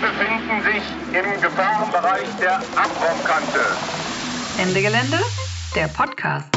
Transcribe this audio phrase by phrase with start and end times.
[0.00, 3.76] Befinden sich im Gefahrenbereich der Abraumkante.
[4.58, 5.18] Ende Gelände,
[5.74, 6.48] der Podcast.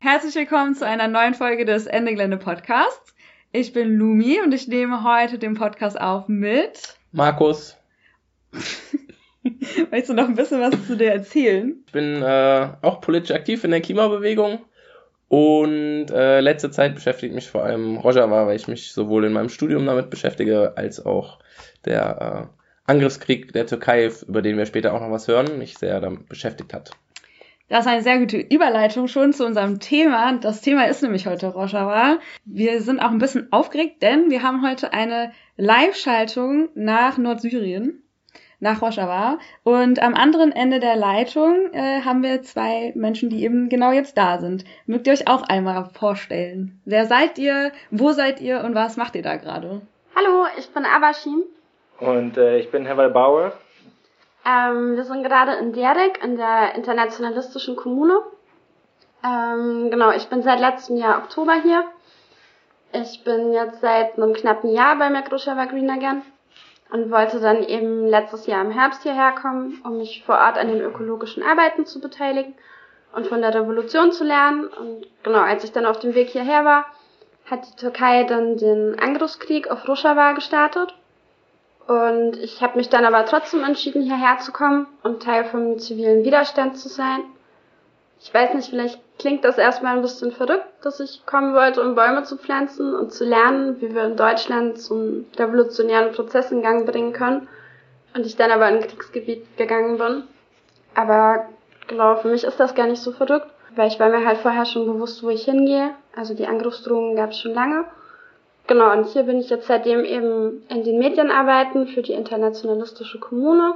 [0.00, 3.11] Herzlich willkommen zu einer neuen Folge des Ende Gelände Podcasts.
[3.54, 7.76] Ich bin Lumi und ich nehme heute den Podcast auf mit Markus.
[9.90, 11.82] Möchtest du noch ein bisschen was zu dir erzählen?
[11.86, 14.60] Ich bin äh, auch politisch aktiv in der Klimabewegung
[15.28, 19.50] und äh, letzte Zeit beschäftigt mich vor allem Rojava, weil ich mich sowohl in meinem
[19.50, 21.38] Studium damit beschäftige, als auch
[21.84, 26.00] der äh, Angriffskrieg der Türkei, über den wir später auch noch was hören, mich sehr
[26.00, 26.92] damit beschäftigt hat.
[27.72, 30.34] Das ist eine sehr gute Überleitung schon zu unserem Thema.
[30.34, 32.18] Das Thema ist nämlich heute Rojava.
[32.44, 38.02] Wir sind auch ein bisschen aufgeregt, denn wir haben heute eine Live-Schaltung nach Nordsyrien,
[38.60, 39.38] nach Rojava.
[39.62, 44.18] Und am anderen Ende der Leitung äh, haben wir zwei Menschen, die eben genau jetzt
[44.18, 44.66] da sind.
[44.84, 46.78] Mögt ihr euch auch einmal vorstellen?
[46.84, 47.72] Wer seid ihr?
[47.90, 48.64] Wo seid ihr?
[48.64, 49.80] Und was macht ihr da gerade?
[50.14, 51.42] Hallo, ich bin Abashin.
[52.00, 53.54] Und äh, ich bin Heval Bauer.
[54.44, 58.20] Ähm, wir sind gerade in Derek, in der internationalistischen Kommune.
[59.24, 61.84] Ähm, genau, ich bin seit letztem Jahr Oktober hier.
[62.92, 66.22] Ich bin jetzt seit einem knappen Jahr bei Makroshava Green Again
[66.92, 70.68] und wollte dann eben letztes Jahr im Herbst hierher kommen, um mich vor Ort an
[70.68, 72.54] den ökologischen Arbeiten zu beteiligen
[73.14, 74.66] und von der Revolution zu lernen.
[74.66, 76.86] Und genau, als ich dann auf dem Weg hierher war,
[77.50, 80.94] hat die Türkei dann den Angriffskrieg auf Rojava gestartet.
[81.86, 86.24] Und ich habe mich dann aber trotzdem entschieden, hierher zu kommen und Teil vom zivilen
[86.24, 87.22] Widerstand zu sein.
[88.20, 91.96] Ich weiß nicht, vielleicht klingt das erstmal ein bisschen verrückt, dass ich kommen wollte, um
[91.96, 96.86] Bäume zu pflanzen und zu lernen, wie wir in Deutschland zum revolutionären Prozess in Gang
[96.86, 97.48] bringen können.
[98.14, 100.24] Und ich dann aber in ein Kriegsgebiet gegangen bin.
[100.94, 101.46] Aber
[101.88, 104.66] genau, für mich ist das gar nicht so verrückt, weil ich war mir halt vorher
[104.66, 105.90] schon bewusst, wo ich hingehe.
[106.14, 107.86] Also die Angriffsdrohungen gab es schon lange.
[108.72, 113.74] Genau, und hier bin ich jetzt seitdem eben in den Medienarbeiten für die internationalistische Kommune.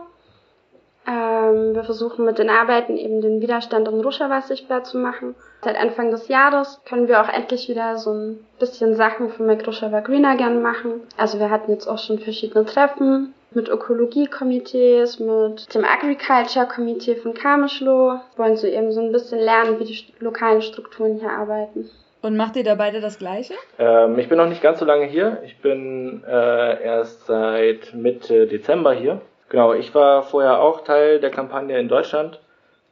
[1.07, 5.35] Ähm, wir versuchen mit den Arbeiten eben den Widerstand in Rojava sichtbar zu machen.
[5.63, 9.65] Seit Anfang des Jahres können wir auch endlich wieder so ein bisschen Sachen für Make
[9.65, 11.03] Greener gern machen.
[11.19, 17.35] Also wir hatten jetzt auch schon verschiedene Treffen mit Ökologiekomitees, mit dem Agriculture Komitee von
[17.35, 18.19] Kamischlo.
[18.39, 21.91] Wollen so eben so ein bisschen lernen, wie die lokalen Strukturen hier arbeiten.
[22.27, 23.55] Und macht ihr da beide das Gleiche?
[23.79, 25.39] Ähm, ich bin noch nicht ganz so lange hier.
[25.45, 29.21] Ich bin äh, erst seit Mitte Dezember hier.
[29.49, 32.41] Genau, ich war vorher auch Teil der Kampagne in Deutschland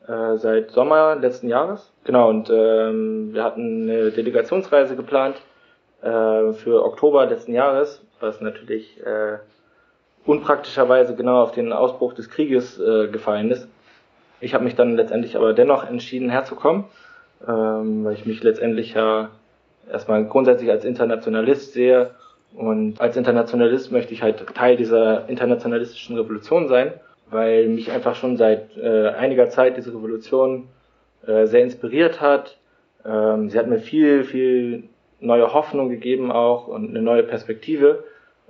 [0.06, 1.92] äh, seit Sommer letzten Jahres.
[2.04, 5.42] Genau, und ähm, wir hatten eine Delegationsreise geplant
[6.02, 9.38] äh, für Oktober letzten Jahres, was natürlich äh,
[10.26, 13.66] unpraktischerweise genau auf den Ausbruch des Krieges äh, gefallen ist.
[14.40, 16.84] Ich habe mich dann letztendlich aber dennoch entschieden herzukommen
[17.46, 19.30] ähm, weil ich mich letztendlich ja
[19.90, 22.10] erstmal grundsätzlich als Internationalist sehe
[22.54, 26.92] und als Internationalist möchte ich halt Teil dieser internationalistischen Revolution sein,
[27.30, 30.68] weil mich einfach schon seit äh, einiger Zeit diese Revolution
[31.26, 32.58] äh, sehr inspiriert hat.
[33.04, 34.84] Ähm, sie hat mir viel, viel
[35.20, 38.04] neue Hoffnung gegeben auch und eine neue Perspektive,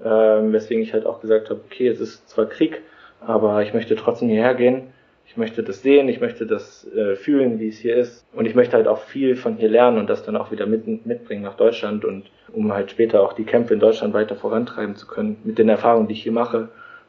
[0.05, 2.83] ähm, weswegen ich halt auch gesagt habe, okay, es ist zwar Krieg,
[3.21, 4.94] aber ich möchte trotzdem hierher gehen
[5.27, 8.25] ich möchte das sehen, ich möchte das äh, fühlen, wie es hier ist.
[8.35, 11.07] Und ich möchte halt auch viel von hier lernen und das dann auch wieder mit,
[11.07, 15.07] mitbringen nach Deutschland und um halt später auch die Kämpfe in Deutschland weiter vorantreiben zu
[15.07, 16.69] können mit den Erfahrungen, die ich hier mache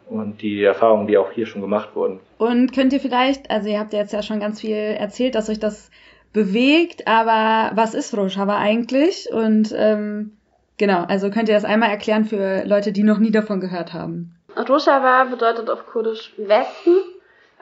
[0.09, 2.19] und die Erfahrungen, die auch hier schon gemacht wurden.
[2.37, 5.59] Und könnt ihr vielleicht, also ihr habt jetzt ja schon ganz viel erzählt, dass euch
[5.59, 5.91] das
[6.33, 9.29] bewegt, aber was ist Rojava eigentlich?
[9.31, 10.33] Und ähm,
[10.77, 14.35] genau, also könnt ihr das einmal erklären für Leute, die noch nie davon gehört haben?
[14.57, 16.97] Rojava bedeutet auf Kurdisch Westen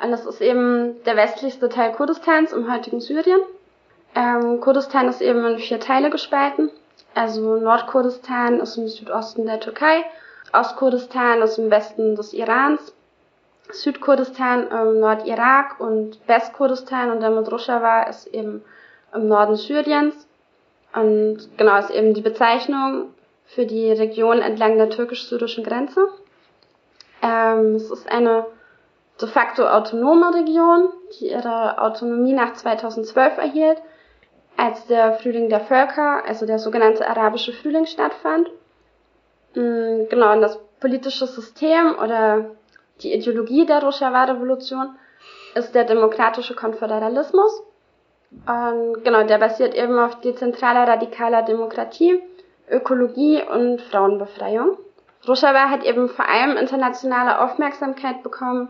[0.03, 3.39] und das ist eben der westlichste Teil Kurdistans im heutigen Syrien.
[4.15, 6.69] Ähm, Kurdistan ist eben in vier Teile gespalten.
[7.15, 10.03] Also Nordkurdistan ist im Südosten der Türkei,
[10.51, 12.93] Ostkurdistan ist im Westen des Irans,
[13.71, 18.63] Südkurdistan im Nordirak und Westkurdistan und damit Rojava ist eben
[19.13, 20.27] im Norden Syriens.
[20.93, 23.13] Und genau ist eben die Bezeichnung
[23.45, 26.07] für die Region entlang der türkisch-syrischen Grenze.
[27.21, 28.45] Ähm, es ist eine
[29.21, 30.89] de facto autonome Region,
[31.19, 33.81] die ihre Autonomie nach 2012 erhielt,
[34.57, 38.49] als der Frühling der Völker, also der sogenannte arabische Frühling stattfand.
[39.55, 42.51] Mm, genau, und das politische System oder
[43.01, 44.95] die Ideologie der Rojava-Revolution
[45.55, 47.63] ist der demokratische Konföderalismus.
[48.47, 52.21] Und genau, der basiert eben auf dezentraler radikaler Demokratie
[52.69, 54.77] Ökologie und Frauenbefreiung.
[55.27, 58.69] Rojava hat eben vor allem internationale Aufmerksamkeit bekommen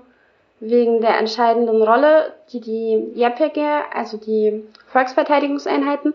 [0.69, 3.61] wegen der entscheidenden Rolle, die die JPG,
[3.93, 6.13] also die Volksverteidigungseinheiten,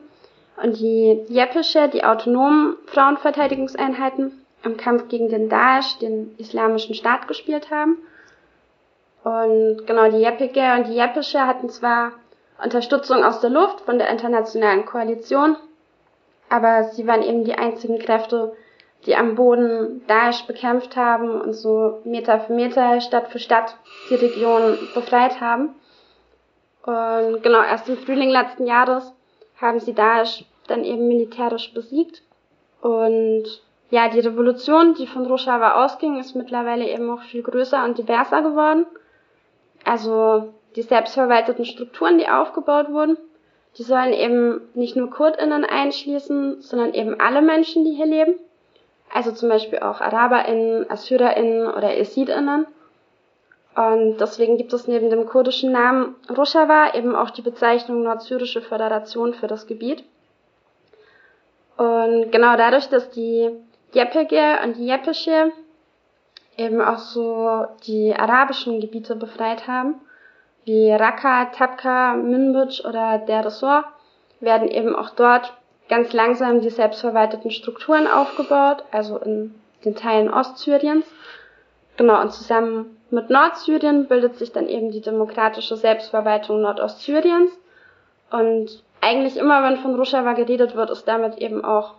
[0.62, 7.70] und die Jepische, die autonomen Frauenverteidigungseinheiten, im Kampf gegen den Daesh, den Islamischen Staat, gespielt
[7.70, 7.98] haben.
[9.22, 12.12] Und genau, die Jepige und die Jepische hatten zwar
[12.62, 15.56] Unterstützung aus der Luft von der internationalen Koalition,
[16.48, 18.56] aber sie waren eben die einzigen Kräfte,
[19.06, 23.76] die am Boden Daesh bekämpft haben und so Meter für Meter, Stadt für Stadt
[24.10, 25.74] die Region befreit haben.
[26.82, 29.12] Und genau, erst im Frühling letzten Jahres
[29.60, 32.22] haben sie Daesh dann eben militärisch besiegt.
[32.80, 33.44] Und
[33.90, 38.42] ja, die Revolution, die von Rojava ausging, ist mittlerweile eben auch viel größer und diverser
[38.42, 38.86] geworden.
[39.84, 43.16] Also die selbstverwalteten Strukturen, die aufgebaut wurden,
[43.78, 48.34] die sollen eben nicht nur KurdInnen einschließen, sondern eben alle Menschen, die hier leben.
[49.12, 52.66] Also zum Beispiel auch AraberInnen, AssyrerInnen oder EsidInnen.
[53.74, 59.34] Und deswegen gibt es neben dem kurdischen Namen Rojava eben auch die Bezeichnung Nordsyrische Föderation
[59.34, 60.04] für das Gebiet.
[61.76, 63.50] Und genau dadurch, dass die
[63.94, 65.52] Yepege und die Yepesche
[66.56, 69.94] eben auch so die arabischen Gebiete befreit haben,
[70.64, 73.86] wie Raqqa, Tabqa, Minbij oder Der Ressort,
[74.40, 75.52] werden eben auch dort
[75.88, 79.54] ganz langsam die selbstverwalteten Strukturen aufgebaut, also in
[79.84, 81.06] den Teilen Ostsyriens.
[81.96, 87.50] Genau, und zusammen mit Nordsyrien bildet sich dann eben die demokratische Selbstverwaltung Nordostsyriens.
[88.30, 91.94] Und eigentlich immer, wenn von Rojava geredet wird, ist damit eben auch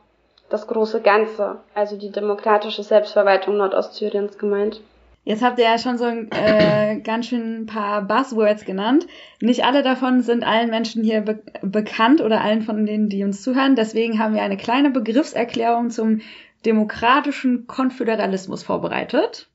[0.50, 4.82] das große Ganze, also die demokratische Selbstverwaltung Nordostsyriens gemeint.
[5.24, 9.06] Jetzt habt ihr ja schon so ein äh, ganz schön paar Buzzwords genannt.
[9.42, 13.42] Nicht alle davon sind allen Menschen hier be bekannt oder allen von denen, die uns
[13.42, 13.76] zuhören.
[13.76, 16.22] Deswegen haben wir eine kleine Begriffserklärung zum
[16.66, 19.49] demokratischen Konföderalismus vorbereitet.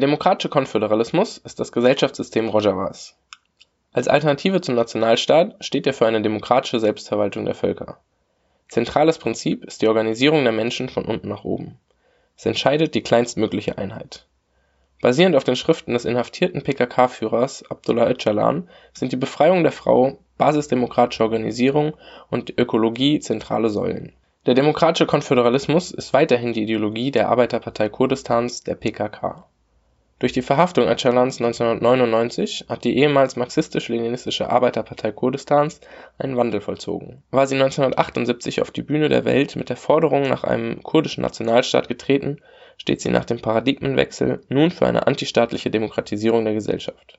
[0.00, 3.16] Demokratische Konföderalismus ist das Gesellschaftssystem Rojavas.
[3.92, 7.98] Als Alternative zum Nationalstaat steht er für eine demokratische Selbstverwaltung der Völker.
[8.68, 11.78] Zentrales Prinzip ist die Organisierung der Menschen von unten nach oben.
[12.36, 14.26] Es entscheidet die kleinstmögliche Einheit.
[15.00, 21.24] Basierend auf den Schriften des inhaftierten PKK-Führers Abdullah Öcalan sind die Befreiung der Frau, basisdemokratische
[21.24, 21.96] Organisierung
[22.30, 24.12] und Ökologie zentrale Säulen.
[24.46, 29.49] Der demokratische Konföderalismus ist weiterhin die Ideologie der Arbeiterpartei Kurdistans, der PKK
[30.20, 35.80] durch die Verhaftung Öcalans 1999 hat die ehemals marxistisch-leninistische Arbeiterpartei Kurdistans
[36.18, 37.22] einen Wandel vollzogen.
[37.30, 41.88] War sie 1978 auf die Bühne der Welt mit der Forderung nach einem kurdischen Nationalstaat
[41.88, 42.36] getreten,
[42.76, 47.18] steht sie nach dem Paradigmenwechsel nun für eine antistaatliche Demokratisierung der Gesellschaft.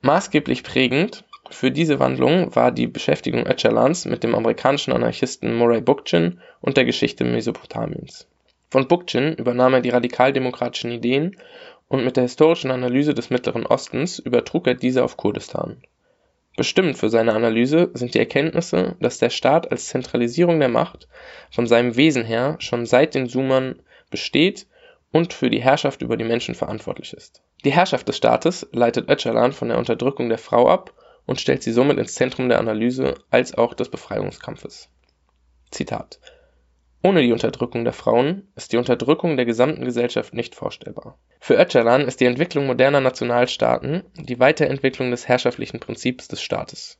[0.00, 6.40] Maßgeblich prägend für diese Wandlung war die Beschäftigung Öcalans mit dem amerikanischen Anarchisten Murray Bookchin
[6.60, 8.26] und der Geschichte Mesopotamiens.
[8.72, 11.36] Von Bookchin übernahm er die radikaldemokratischen Ideen
[11.92, 15.76] und mit der historischen Analyse des Mittleren Ostens übertrug er diese auf Kurdistan.
[16.56, 21.06] Bestimmend für seine Analyse sind die Erkenntnisse, dass der Staat als Zentralisierung der Macht
[21.50, 24.66] von seinem Wesen her schon seit den Sumern besteht
[25.10, 27.42] und für die Herrschaft über die Menschen verantwortlich ist.
[27.62, 30.94] Die Herrschaft des Staates leitet Öcalan von der Unterdrückung der Frau ab
[31.26, 34.88] und stellt sie somit ins Zentrum der Analyse als auch des Befreiungskampfes.
[35.70, 36.20] Zitat
[37.02, 41.18] ohne die Unterdrückung der Frauen ist die Unterdrückung der gesamten Gesellschaft nicht vorstellbar.
[41.40, 46.98] Für Öcalan ist die Entwicklung moderner Nationalstaaten die Weiterentwicklung des herrschaftlichen Prinzips des Staates.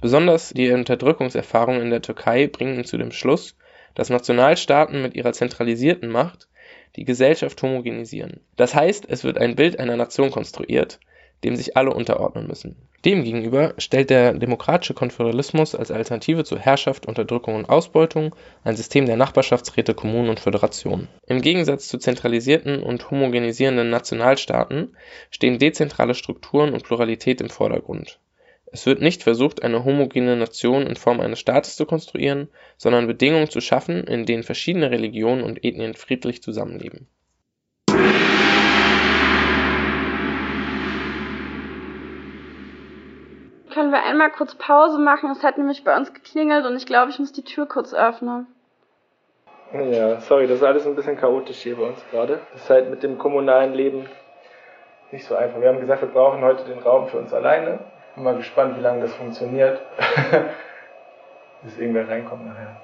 [0.00, 3.56] Besonders die Unterdrückungserfahrungen in der Türkei bringen ihn zu dem Schluss,
[3.94, 6.48] dass Nationalstaaten mit ihrer zentralisierten Macht
[6.96, 8.40] die Gesellschaft homogenisieren.
[8.56, 11.00] Das heißt, es wird ein Bild einer Nation konstruiert,
[11.44, 12.76] dem sich alle unterordnen müssen.
[13.04, 18.34] Demgegenüber stellt der demokratische Konföderalismus als Alternative zu Herrschaft, Unterdrückung und Ausbeutung
[18.64, 21.08] ein System der Nachbarschaftsräte, Kommunen und Föderationen.
[21.26, 24.96] Im Gegensatz zu zentralisierten und homogenisierenden Nationalstaaten
[25.30, 28.18] stehen dezentrale Strukturen und Pluralität im Vordergrund.
[28.72, 33.48] Es wird nicht versucht, eine homogene Nation in Form eines Staates zu konstruieren, sondern Bedingungen
[33.48, 37.06] zu schaffen, in denen verschiedene Religionen und Ethnien friedlich zusammenleben
[43.74, 45.32] Können wir einmal kurz Pause machen?
[45.32, 48.46] Es hat nämlich bei uns geklingelt und ich glaube, ich muss die Tür kurz öffnen.
[49.72, 52.38] Ja, sorry, das ist alles ein bisschen chaotisch hier bei uns gerade.
[52.52, 54.08] Das ist halt mit dem kommunalen Leben
[55.10, 55.60] nicht so einfach.
[55.60, 57.80] Wir haben gesagt, wir brauchen heute den Raum für uns alleine.
[58.14, 59.80] Bin mal gespannt, wie lange das funktioniert.
[61.62, 62.76] Bis irgendwer reinkommt nachher.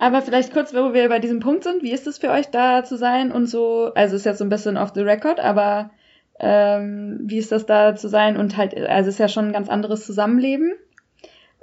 [0.00, 2.82] Aber vielleicht kurz, wo wir bei diesem Punkt sind, wie ist es für euch da
[2.82, 5.90] zu sein und so, also ist jetzt so ein bisschen off the record, aber
[6.38, 9.68] ähm, wie ist das da zu sein und halt, also ist ja schon ein ganz
[9.68, 10.72] anderes Zusammenleben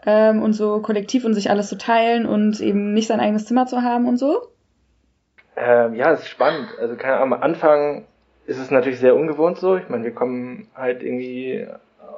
[0.05, 3.65] ähm, und so kollektiv und sich alles zu teilen und eben nicht sein eigenes Zimmer
[3.65, 4.43] zu haben und so?
[5.55, 6.69] Ähm, ja, es ist spannend.
[6.79, 8.05] Also keine Ahnung, am Anfang
[8.45, 9.77] ist es natürlich sehr ungewohnt so.
[9.77, 11.67] Ich meine, wir kommen halt irgendwie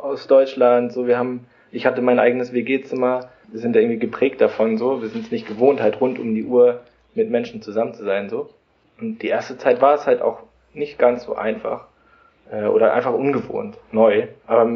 [0.02, 4.42] aus Deutschland, so wir haben, ich hatte mein eigenes WG-Zimmer, wir sind da irgendwie geprägt
[4.42, 6.82] davon so, wir sind es nicht gewohnt, halt rund um die Uhr
[7.16, 8.50] mit Menschen zusammen zu sein so.
[9.00, 11.88] Und die erste Zeit war es halt auch nicht ganz so einfach
[12.52, 14.28] äh, oder einfach ungewohnt, neu.
[14.48, 14.70] Aber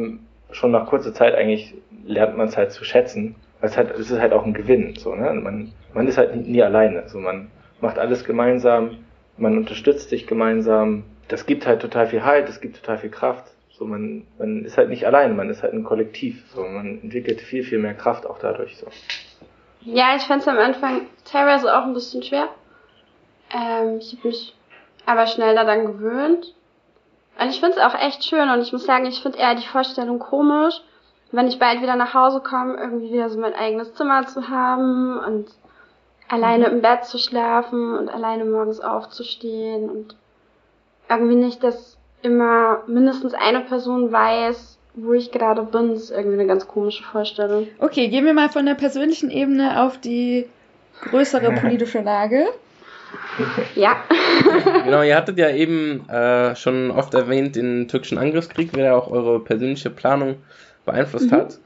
[0.52, 3.36] schon nach kurzer Zeit eigentlich lernt man es halt zu schätzen.
[3.62, 4.96] Es, halt, es ist halt auch ein Gewinn.
[4.96, 5.34] So, ne?
[5.34, 7.08] man, man ist halt nie alleine.
[7.08, 7.50] So, man
[7.82, 8.98] macht alles gemeinsam,
[9.38, 11.04] man unterstützt sich gemeinsam.
[11.28, 13.53] Das gibt halt total viel Halt, das gibt total viel Kraft.
[13.78, 16.44] So, man, man ist halt nicht alleine, man ist halt ein Kollektiv.
[16.54, 18.78] So, man entwickelt viel, viel mehr Kraft auch dadurch.
[18.78, 18.88] So.
[19.82, 22.50] Ja, ich fand es am Anfang teilweise auch ein bisschen schwer.
[23.52, 24.56] Ähm, ich habe mich
[25.06, 26.54] aber schnell daran gewöhnt.
[27.40, 29.66] Und ich finde es auch echt schön und ich muss sagen, ich finde eher die
[29.66, 30.76] Vorstellung komisch,
[31.32, 35.18] wenn ich bald wieder nach Hause komme, irgendwie wieder so mein eigenes Zimmer zu haben
[35.18, 35.48] und
[36.30, 40.16] alleine im Bett zu schlafen und alleine morgens aufzustehen und
[41.10, 46.40] irgendwie nicht, dass immer mindestens eine Person weiß, wo ich gerade bin, das ist irgendwie
[46.40, 47.68] eine ganz komische Vorstellung.
[47.80, 50.48] Okay, gehen wir mal von der persönlichen Ebene auf die
[51.02, 52.46] größere politische Lage.
[53.76, 53.98] Ja.
[54.84, 59.10] genau, ihr hattet ja eben äh, schon oft erwähnt den türkischen Angriffskrieg, der ja auch
[59.10, 60.38] eure persönliche Planung
[60.86, 61.36] beeinflusst mhm.
[61.36, 61.60] hat.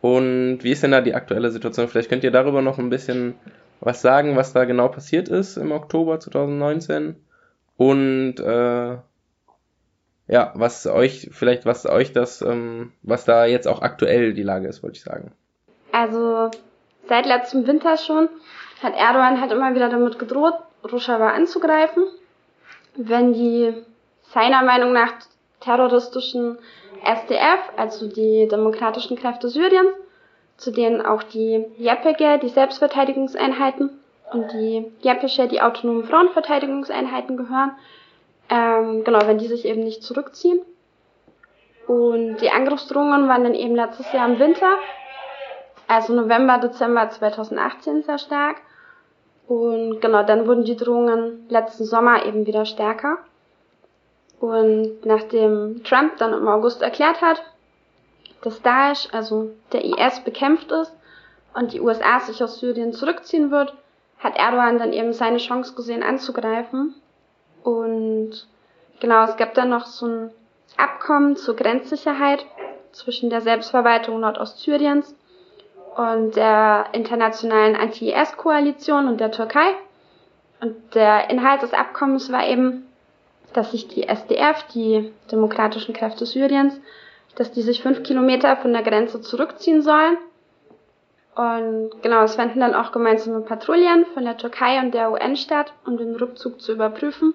[0.00, 1.88] Und wie ist denn da die aktuelle Situation?
[1.88, 3.34] Vielleicht könnt ihr darüber noch ein bisschen
[3.80, 7.16] was sagen, was da genau passiert ist im Oktober 2019
[7.76, 8.96] und äh,
[10.28, 14.68] ja, was euch, vielleicht was euch das, ähm, was da jetzt auch aktuell die Lage
[14.68, 15.32] ist, wollte ich sagen.
[15.92, 16.50] Also
[17.08, 18.28] seit letztem Winter schon
[18.82, 20.54] hat Erdogan halt immer wieder damit gedroht,
[20.84, 22.04] Rojava anzugreifen,
[22.96, 23.72] wenn die
[24.22, 25.12] seiner Meinung nach
[25.60, 26.58] terroristischen
[27.04, 29.92] SDF, also die demokratischen Kräfte Syriens,
[30.56, 33.90] zu denen auch die JPG, die Selbstverteidigungseinheiten,
[34.32, 37.72] und die JPG, die autonomen Frauenverteidigungseinheiten gehören.
[38.48, 40.60] Ähm, genau, wenn die sich eben nicht zurückziehen.
[41.86, 44.76] Und die Angriffsdrohungen waren dann eben letztes Jahr im Winter,
[45.86, 48.56] also November, Dezember 2018 sehr stark.
[49.46, 53.18] Und genau, dann wurden die Drohungen letzten Sommer eben wieder stärker.
[54.40, 57.42] Und nachdem Trump dann im August erklärt hat,
[58.42, 60.92] dass Daesh, also der IS, bekämpft ist
[61.54, 63.74] und die USA sich aus Syrien zurückziehen wird,
[64.18, 66.94] hat Erdogan dann eben seine Chance gesehen anzugreifen.
[67.66, 68.46] Und
[69.00, 70.30] genau, es gab dann noch so ein
[70.76, 72.46] Abkommen zur Grenzsicherheit
[72.92, 75.16] zwischen der Selbstverwaltung Nordostsyriens
[75.96, 79.74] und der internationalen Anti-IS-Koalition und der Türkei.
[80.60, 82.86] Und der Inhalt des Abkommens war eben,
[83.52, 86.80] dass sich die SDF, die Demokratischen Kräfte Syriens,
[87.34, 90.18] dass die sich fünf Kilometer von der Grenze zurückziehen sollen.
[91.34, 95.72] Und genau, es fanden dann auch gemeinsame Patrouillen von der Türkei und der UN statt,
[95.84, 97.34] um den Rückzug zu überprüfen.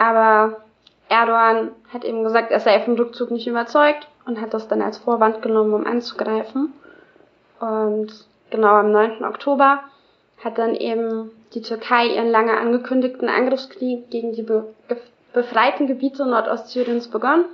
[0.00, 0.62] Aber
[1.10, 4.96] Erdogan hat eben gesagt, er sei vom Rückzug nicht überzeugt und hat das dann als
[4.96, 6.72] Vorwand genommen, um anzugreifen.
[7.60, 8.08] Und
[8.48, 9.22] genau am 9.
[9.26, 9.80] Oktober
[10.42, 14.72] hat dann eben die Türkei ihren lange angekündigten Angriffskrieg gegen die be
[15.34, 17.44] befreiten Gebiete Nordostsyriens begonnen.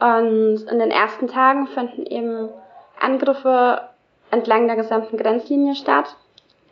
[0.00, 2.48] Und in den ersten Tagen fanden eben
[2.98, 3.82] Angriffe
[4.30, 6.16] entlang der gesamten Grenzlinie statt.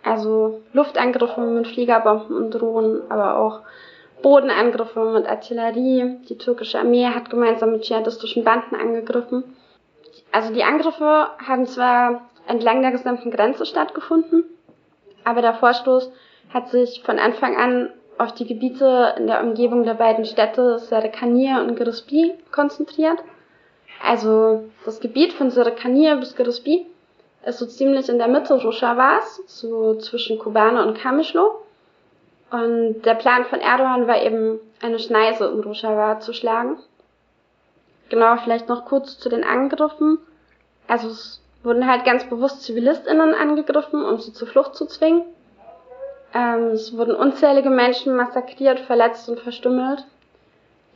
[0.02, 3.60] Also Luftangriffe mit Fliegerbomben und Drohnen, aber auch
[4.22, 6.18] Bodenangriffe mit Artillerie.
[6.28, 9.44] Die türkische Armee hat gemeinsam mit dschihadistischen Banden angegriffen.
[10.32, 14.44] Also die Angriffe haben zwar entlang der gesamten Grenze stattgefunden,
[15.25, 16.10] aber der Vorstoß
[16.52, 21.60] hat sich von Anfang an auf die Gebiete in der Umgebung der beiden Städte Serkanir
[21.60, 23.18] und Girespi konzentriert.
[24.02, 26.87] Also das Gebiet von Serkanir bis Girespi
[27.44, 31.62] ist so ziemlich in der Mitte Rojavas, so zwischen Kobane und Kamischlo.
[32.50, 36.78] Und der Plan von Erdogan war eben, eine Schneise in Rojava zu schlagen.
[38.08, 40.18] Genau, vielleicht noch kurz zu den Angriffen.
[40.86, 45.24] Also es wurden halt ganz bewusst ZivilistInnen angegriffen, um sie zur Flucht zu zwingen.
[46.34, 50.04] Ähm, es wurden unzählige Menschen massakriert, verletzt und verstümmelt.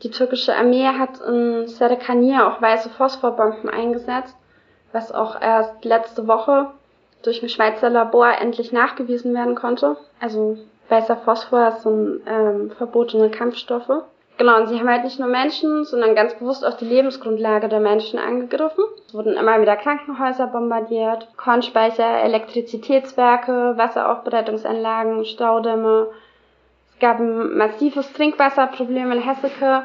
[0.02, 4.35] Die türkische Armee hat in Serkanir auch weiße Phosphorbomben eingesetzt,
[4.92, 6.71] was auch erst letzte Woche
[7.23, 9.97] durch ein Schweizer Labor endlich nachgewiesen werden konnte.
[10.21, 10.59] Also
[10.89, 14.05] weißer Phosphor sind ähm, verbotene Kampfstoffe.
[14.39, 17.81] Genau, und sie haben halt nicht nur Menschen, sondern ganz bewusst auch die Lebensgrundlage der
[17.81, 18.83] Menschen angegriffen.
[19.07, 26.09] Es wurden immer wieder Krankenhäuser bombardiert, Kornspeicher, Elektrizitätswerke, Wasseraufbereitungsanlagen, Staudämme.
[26.93, 29.85] Es gab ein massives Trinkwasserproblem in Hesseke,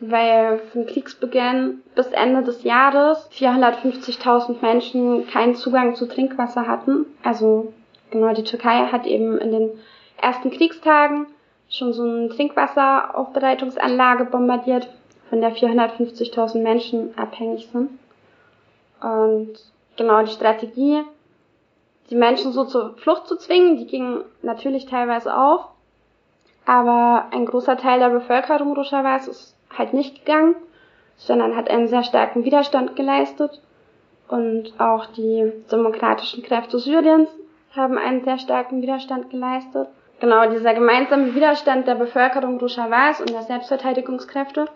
[0.00, 7.06] weil von Kriegsbeginn bis Ende des Jahres 450.000 Menschen keinen Zugang zu Trinkwasser hatten.
[7.22, 7.72] Also
[8.10, 9.70] genau, die Türkei hat eben in den
[10.20, 11.26] ersten Kriegstagen
[11.68, 14.88] schon so eine Trinkwasseraufbereitungsanlage bombardiert,
[15.28, 17.90] von der 450.000 Menschen abhängig sind.
[19.00, 19.54] Und
[19.96, 21.02] genau die Strategie,
[22.10, 25.66] die Menschen so zur Flucht zu zwingen, die ging natürlich teilweise auf,
[26.64, 30.54] aber ein großer Teil der Bevölkerung Rojavas ist halt nicht gegangen,
[31.16, 33.60] sondern hat einen sehr starken Widerstand geleistet
[34.28, 37.28] und auch die demokratischen Kräfte Syriens
[37.74, 39.88] haben einen sehr starken Widerstand geleistet.
[40.20, 44.66] Genau, dieser gemeinsame Widerstand der Bevölkerung Rojavas und der Selbstverteidigungskräfte,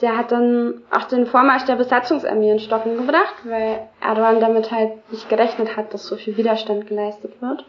[0.00, 5.10] der hat dann auch den Vormarsch der Besatzungsarmee in Stocken gebracht, weil Erdogan damit halt
[5.10, 7.64] nicht gerechnet hat, dass so viel Widerstand geleistet wird.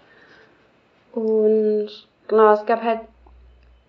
[1.13, 1.89] Und
[2.27, 3.01] genau, es gab halt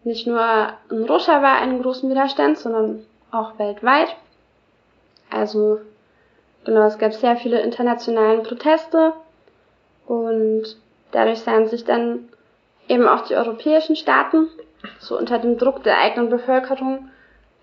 [0.04, 0.42] nicht nur
[0.90, 4.14] in Rojava einen großen Widerstand, sondern auch weltweit.
[5.30, 5.80] Also
[6.64, 9.12] genau, es gab sehr viele internationale Proteste
[10.06, 10.76] und
[11.12, 12.28] dadurch sahen sich dann
[12.88, 14.48] eben auch die europäischen Staaten,
[14.98, 17.08] so unter dem Druck der eigenen Bevölkerung,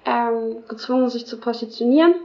[0.06, 2.16] ähm, gezwungen, sich zu positionieren.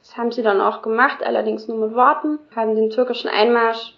[0.00, 3.94] Das haben sie dann auch gemacht, allerdings nur mit Worten, haben den türkischen Einmarsch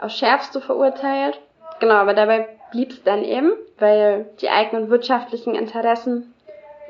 [0.00, 1.40] aufs Schärfste verurteilt.
[1.78, 6.34] Genau, aber dabei blieb es dann eben, weil die eigenen wirtschaftlichen Interessen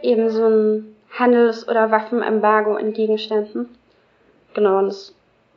[0.00, 3.68] eben so ein Handels- oder Waffenembargo entgegenstanden.
[4.54, 5.14] Genau, und es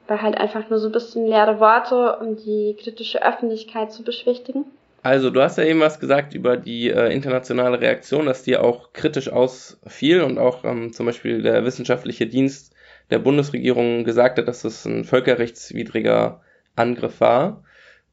[0.08, 4.66] war halt einfach nur so ein bisschen leere Worte, um die kritische Öffentlichkeit zu beschwichtigen.
[5.06, 8.92] Also, du hast ja eben was gesagt über die äh, internationale Reaktion, dass die auch
[8.92, 12.74] kritisch ausfiel und auch ähm, zum Beispiel der wissenschaftliche Dienst
[13.12, 16.42] der Bundesregierung gesagt hat, dass das ein völkerrechtswidriger
[16.76, 17.64] Angriff war.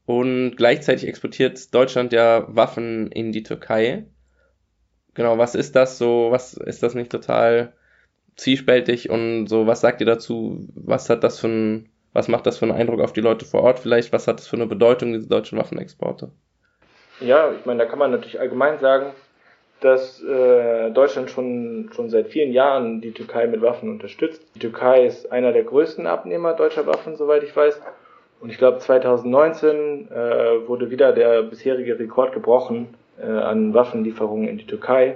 [0.05, 4.05] Und gleichzeitig exportiert Deutschland ja Waffen in die Türkei.
[5.15, 6.27] Genau, was ist das so?
[6.29, 7.73] Was ist das nicht total
[8.35, 9.65] zwiespältig und so?
[9.65, 10.67] Was sagt ihr dazu?
[10.75, 13.63] Was hat das für ein, was macht das für einen Eindruck auf die Leute vor
[13.63, 14.13] Ort vielleicht?
[14.13, 16.31] Was hat das für eine Bedeutung, diese deutschen Waffenexporte?
[17.23, 19.13] Ja, ich meine, da kann man natürlich allgemein sagen,
[19.79, 24.41] dass äh, Deutschland schon, schon seit vielen Jahren die Türkei mit Waffen unterstützt.
[24.55, 27.81] Die Türkei ist einer der größten Abnehmer deutscher Waffen, soweit ich weiß.
[28.41, 34.57] Und ich glaube, 2019 äh, wurde wieder der bisherige Rekord gebrochen äh, an Waffenlieferungen in
[34.57, 35.15] die Türkei.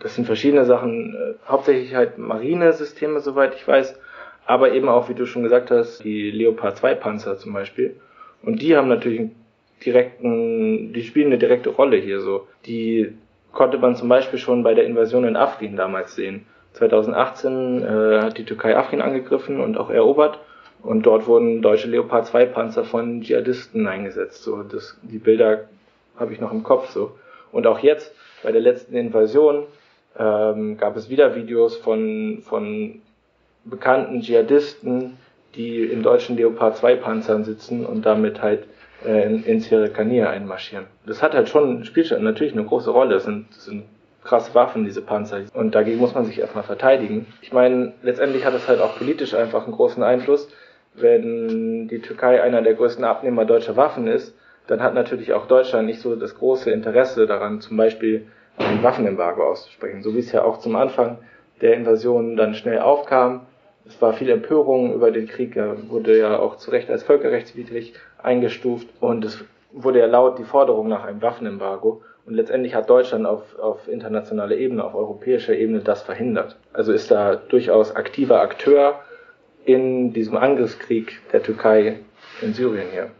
[0.00, 3.98] Das sind verschiedene Sachen, äh, hauptsächlich halt Marinesysteme, soweit ich weiß,
[4.44, 7.96] aber eben auch, wie du schon gesagt hast, die Leopard 2 Panzer zum Beispiel.
[8.42, 9.47] Und die haben natürlich einen
[9.84, 12.46] direkten, die spielen eine direkte Rolle hier so.
[12.66, 13.12] Die
[13.52, 16.46] konnte man zum Beispiel schon bei der Invasion in Afrin damals sehen.
[16.74, 20.38] 2018 äh, hat die Türkei Afrin angegriffen und auch erobert.
[20.82, 24.42] Und dort wurden deutsche Leopard 2 Panzer von Dschihadisten eingesetzt.
[24.42, 25.64] So, das, die Bilder
[26.16, 27.16] habe ich noch im Kopf so.
[27.50, 29.64] Und auch jetzt, bei der letzten Invasion,
[30.16, 33.00] ähm, gab es wieder Videos von, von
[33.64, 35.18] bekannten Dschihadisten,
[35.54, 38.64] die in deutschen Leopard 2 Panzern sitzen und damit halt
[39.04, 40.86] in, in Sirikania einmarschieren.
[41.06, 43.14] Das hat halt schon, spielt natürlich eine große Rolle.
[43.14, 43.84] Das sind, das sind
[44.24, 45.42] krasse Waffen, diese Panzer.
[45.54, 47.26] Und dagegen muss man sich erstmal verteidigen.
[47.40, 50.48] Ich meine, letztendlich hat es halt auch politisch einfach einen großen Einfluss.
[50.94, 55.86] Wenn die Türkei einer der größten Abnehmer deutscher Waffen ist, dann hat natürlich auch Deutschland
[55.86, 58.26] nicht so das große Interesse daran, zum Beispiel
[58.58, 60.02] ein Waffenembargo auszusprechen.
[60.02, 61.18] So wie es ja auch zum Anfang
[61.60, 63.46] der Invasion dann schnell aufkam.
[63.86, 67.94] Es war viel Empörung über den Krieg, er wurde ja auch zu Recht als völkerrechtswidrig
[68.22, 72.02] eingestuft und es wurde ja laut die Forderung nach einem Waffenembargo.
[72.26, 76.56] Und letztendlich hat Deutschland auf, auf internationaler Ebene, auf europäischer Ebene das verhindert.
[76.74, 79.00] Also ist da durchaus aktiver Akteur
[79.64, 82.00] in diesem Angriffskrieg der Türkei
[82.42, 83.10] in Syrien hier.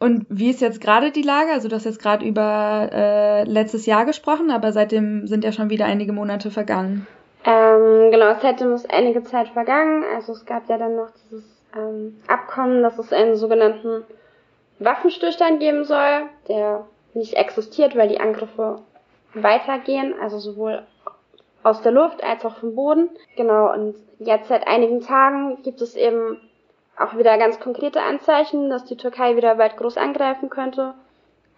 [0.00, 1.52] Und wie ist jetzt gerade die Lage?
[1.52, 5.70] Also du hast jetzt gerade über äh, letztes Jahr gesprochen, aber seitdem sind ja schon
[5.70, 7.06] wieder einige Monate vergangen.
[7.44, 10.02] Ähm, genau, seitdem ist einige Zeit vergangen.
[10.16, 11.44] Also es gab ja dann noch dieses
[11.76, 14.04] ähm, Abkommen, dass es einen sogenannten
[14.78, 18.80] Waffenstillstand geben soll, der nicht existiert, weil die Angriffe
[19.34, 20.82] weitergehen, also sowohl
[21.62, 23.10] aus der Luft als auch vom Boden.
[23.36, 26.38] Genau, und jetzt seit einigen Tagen gibt es eben
[26.98, 30.94] auch wieder ganz konkrete Anzeichen, dass die Türkei wieder bald groß angreifen könnte.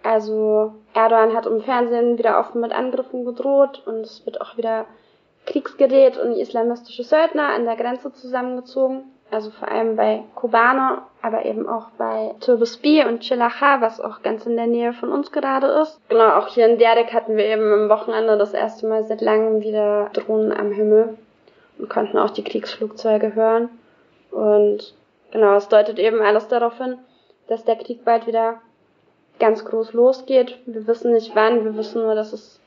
[0.03, 4.85] Also Erdogan hat im Fernsehen wieder offen mit Angriffen gedroht und es wird auch wieder
[5.47, 9.14] Kriegsgerät und islamistische Söldner an der Grenze zusammengezogen.
[9.35, 14.47] Also vor allem bei Kobane, aber eben auch bei Turbusbi und Chilacha, was auch ganz
[14.47, 16.01] in der Nähe von uns gerade ist.
[16.09, 19.63] Genau, auch hier in Derdek hatten wir eben am Wochenende das erste Mal seit langem
[19.63, 21.19] wieder Drohnen am Himmel
[21.79, 23.69] und konnten auch die Kriegsflugzeuge hören.
[24.31, 24.95] Und
[25.33, 26.97] genau, es deutet eben alles darauf hin,
[27.49, 28.61] dass der Krieg bald wieder
[29.39, 30.59] ganz groß losgeht.
[30.67, 32.61] Wir wissen nicht wann, wir wissen nur, dass es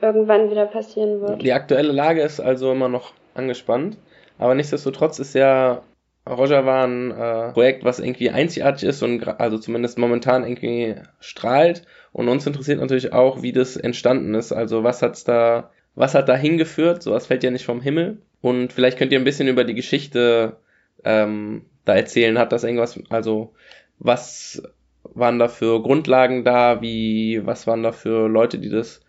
[0.00, 1.42] irgendwann wieder passieren wird.
[1.42, 3.96] Die aktuelle Lage ist also immer noch angespannt,
[4.38, 5.82] aber nichtsdestotrotz ist ja
[6.28, 11.82] Roger war ein äh, Projekt, was irgendwie einzigartig ist und also zumindest momentan irgendwie strahlt.
[12.12, 14.52] Und uns interessiert natürlich auch, wie das entstanden ist.
[14.52, 17.02] Also was hat's da, was hat da hingeführt?
[17.02, 18.22] Sowas fällt ja nicht vom Himmel.
[18.40, 20.56] Und vielleicht könnt ihr ein bisschen über die Geschichte
[21.04, 22.38] ähm, da erzählen.
[22.38, 23.52] Hat das irgendwas, also
[23.98, 24.62] was
[25.02, 26.80] waren da für Grundlagen da?
[26.80, 29.00] Wie, was waren da für Leute, die das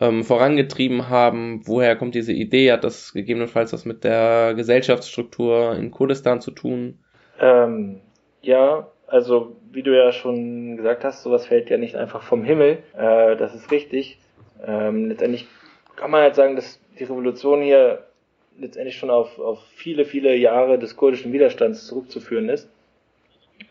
[0.00, 1.62] ähm, vorangetrieben haben.
[1.66, 2.72] Woher kommt diese Idee?
[2.72, 6.98] Hat das gegebenenfalls was mit der Gesellschaftsstruktur in Kurdistan zu tun?
[7.40, 8.00] Ähm,
[8.42, 12.78] ja, also wie du ja schon gesagt hast, sowas fällt ja nicht einfach vom Himmel.
[12.96, 14.18] Äh, das ist richtig.
[14.64, 15.46] Ähm, letztendlich
[15.96, 18.04] kann man halt sagen, dass die Revolution hier
[18.58, 22.68] letztendlich schon auf, auf viele, viele Jahre des kurdischen Widerstands zurückzuführen ist.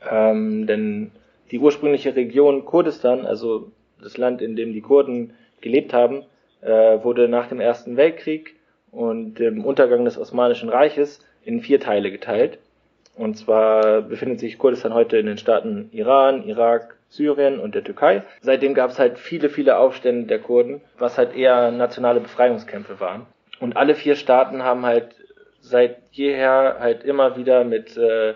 [0.09, 1.11] Ähm, denn
[1.51, 5.33] die ursprüngliche Region Kurdistan, also das Land, in dem die Kurden
[5.65, 6.23] gelebt haben,
[6.61, 8.55] äh, wurde nach dem Ersten Weltkrieg
[8.91, 12.59] und dem Untergang des Osmanischen Reiches in vier Teile geteilt.
[13.17, 18.23] Und zwar befindet sich Kurdistan heute in den Staaten Iran, Irak, Syrien und der Türkei.
[18.41, 23.25] Seitdem gab es halt viele, viele Aufstände der Kurden, was halt eher nationale Befreiungskämpfe waren.
[23.59, 25.15] Und alle vier Staaten haben halt
[25.61, 28.33] seit jeher halt immer wieder mit äh,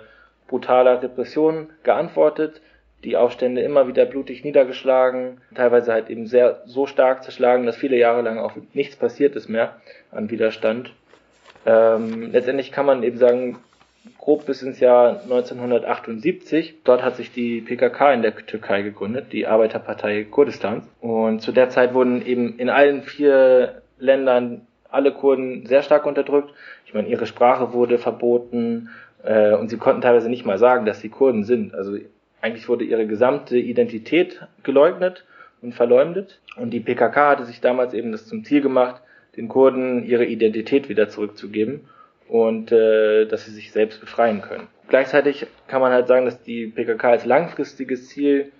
[0.47, 2.61] brutaler Repression geantwortet
[3.03, 7.97] die Aufstände immer wieder blutig niedergeschlagen, teilweise halt eben sehr so stark zerschlagen, dass viele
[7.97, 9.77] Jahre lang auch nichts passiert ist mehr
[10.11, 10.93] an Widerstand.
[11.65, 13.59] Ähm, letztendlich kann man eben sagen,
[14.17, 16.83] grob bis ins Jahr 1978.
[16.83, 20.85] Dort hat sich die PKK in der Türkei gegründet, die Arbeiterpartei Kurdistans.
[20.99, 26.53] Und zu der Zeit wurden eben in allen vier Ländern alle Kurden sehr stark unterdrückt.
[26.85, 28.89] Ich meine, ihre Sprache wurde verboten
[29.23, 31.75] äh, und sie konnten teilweise nicht mal sagen, dass sie Kurden sind.
[31.75, 31.97] Also
[32.41, 35.25] eigentlich wurde ihre gesamte Identität geleugnet
[35.61, 36.39] und verleumdet.
[36.55, 39.01] Und die PKK hatte sich damals eben das zum Ziel gemacht,
[39.35, 41.81] den Kurden ihre Identität wieder zurückzugeben
[42.27, 44.67] und äh, dass sie sich selbst befreien können.
[44.87, 48.51] Gleichzeitig kann man halt sagen, dass die PKK als langfristiges Ziel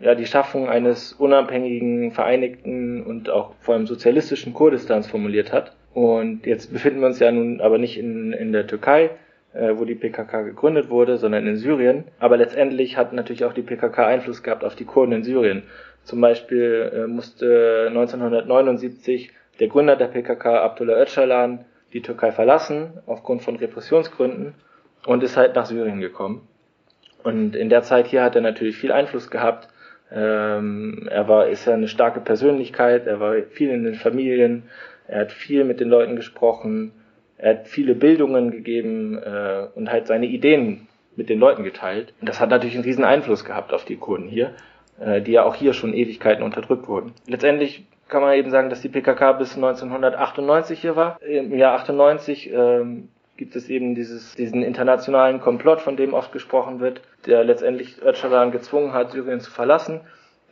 [0.00, 5.72] ja die Schaffung eines unabhängigen, vereinigten und auch vor allem sozialistischen Kurdistans formuliert hat.
[5.94, 9.10] Und jetzt befinden wir uns ja nun aber nicht in, in der Türkei,
[9.54, 12.04] wo die PKK gegründet wurde, sondern in Syrien.
[12.18, 15.64] Aber letztendlich hat natürlich auch die PKK Einfluss gehabt auf die Kurden in Syrien.
[16.04, 23.42] Zum Beispiel äh, musste 1979 der Gründer der PKK, Abdullah Öcalan, die Türkei verlassen, aufgrund
[23.42, 24.54] von Repressionsgründen,
[25.06, 26.48] und ist halt nach Syrien gekommen.
[27.22, 29.68] Und in der Zeit hier hat er natürlich viel Einfluss gehabt.
[30.10, 34.64] Ähm, er war, ist ja eine starke Persönlichkeit, er war viel in den Familien,
[35.06, 36.92] er hat viel mit den Leuten gesprochen,
[37.42, 42.14] er hat viele Bildungen gegeben äh, und halt seine Ideen mit den Leuten geteilt.
[42.20, 44.52] Und das hat natürlich einen riesen Einfluss gehabt auf die Kurden hier,
[45.00, 47.12] äh, die ja auch hier schon Ewigkeiten unterdrückt wurden.
[47.26, 51.20] Letztendlich kann man eben sagen, dass die PKK bis 1998 hier war.
[51.20, 56.78] Im Jahr 98 ähm, gibt es eben dieses, diesen internationalen Komplott, von dem oft gesprochen
[56.78, 60.00] wird, der letztendlich Öcalan gezwungen hat, Syrien zu verlassen.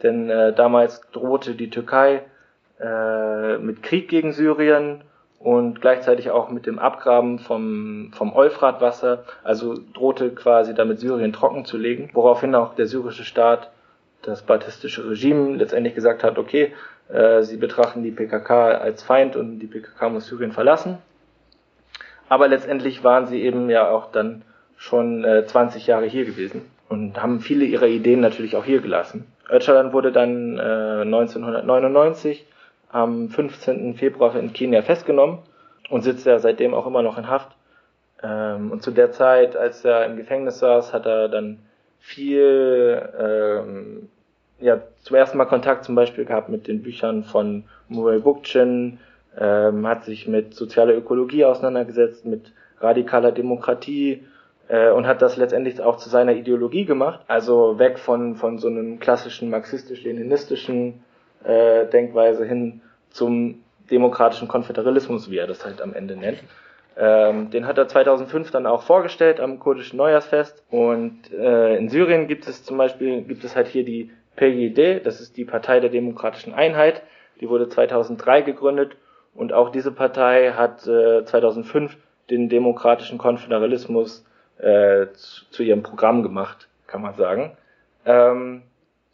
[0.02, 2.22] Denn äh, damals drohte die Türkei
[2.80, 5.04] äh, mit Krieg gegen Syrien
[5.40, 11.64] und gleichzeitig auch mit dem Abgraben vom, vom Euphratwasser, also drohte quasi damit Syrien trocken
[11.64, 13.70] zu legen, woraufhin auch der syrische Staat,
[14.20, 16.74] das baptistische Regime letztendlich gesagt hat, okay,
[17.08, 20.98] äh, sie betrachten die PKK als Feind und die PKK muss Syrien verlassen.
[22.28, 24.42] Aber letztendlich waren sie eben ja auch dann
[24.76, 29.26] schon äh, 20 Jahre hier gewesen und haben viele ihrer Ideen natürlich auch hier gelassen.
[29.48, 32.46] Öcalan wurde dann äh, 1999
[32.92, 33.94] am 15.
[33.94, 35.38] Februar in Kenia festgenommen
[35.90, 37.56] und sitzt ja seitdem auch immer noch in Haft.
[38.22, 41.58] Ähm, und zu der Zeit, als er im Gefängnis saß, hat er dann
[41.98, 44.08] viel, ähm,
[44.58, 48.98] ja, zum ersten Mal Kontakt zum Beispiel gehabt mit den Büchern von Murray Bookchin,
[49.38, 54.24] ähm, hat sich mit sozialer Ökologie auseinandergesetzt, mit radikaler Demokratie
[54.68, 57.20] äh, und hat das letztendlich auch zu seiner Ideologie gemacht.
[57.28, 61.02] Also weg von, von so einem klassischen marxistisch-leninistischen
[61.44, 66.38] äh, Denkweise hin zum demokratischen Konföderalismus, wie er das halt am Ende nennt.
[66.96, 70.62] Ähm, den hat er 2005 dann auch vorgestellt am kurdischen Neujahrsfest.
[70.70, 75.20] Und äh, in Syrien gibt es zum Beispiel, gibt es halt hier die PYD, das
[75.20, 77.02] ist die Partei der Demokratischen Einheit.
[77.40, 78.96] Die wurde 2003 gegründet
[79.34, 81.96] und auch diese Partei hat äh, 2005
[82.28, 84.24] den demokratischen Konföderalismus
[84.58, 87.56] äh, zu, zu, ihrem Programm gemacht, kann man sagen.
[88.04, 88.62] Ähm,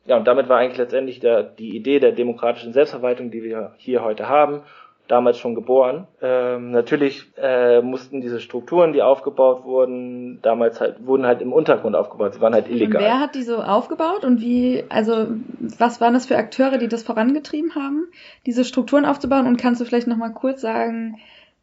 [0.07, 4.03] ja, und damit war eigentlich letztendlich der, die Idee der demokratischen Selbstverwaltung, die wir hier
[4.03, 4.63] heute haben,
[5.09, 6.07] damals schon geboren.
[6.21, 11.95] Ähm, natürlich äh, mussten diese Strukturen, die aufgebaut wurden, damals halt wurden halt im Untergrund
[11.95, 12.35] aufgebaut.
[12.35, 13.03] Sie waren halt illegal.
[13.03, 14.85] Und wer hat die so aufgebaut und wie?
[14.89, 15.29] Also
[15.79, 18.09] was waren das für Akteure, die das vorangetrieben haben,
[18.47, 19.47] diese Strukturen aufzubauen?
[19.47, 21.19] Und kannst du vielleicht noch mal kurz sagen,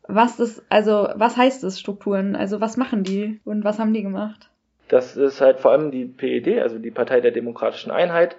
[0.08, 2.36] was das, also was heißt das Strukturen?
[2.36, 4.50] Also was machen die und was haben die gemacht?
[4.94, 8.36] Das ist halt vor allem die PED, also die Partei der Demokratischen Einheit.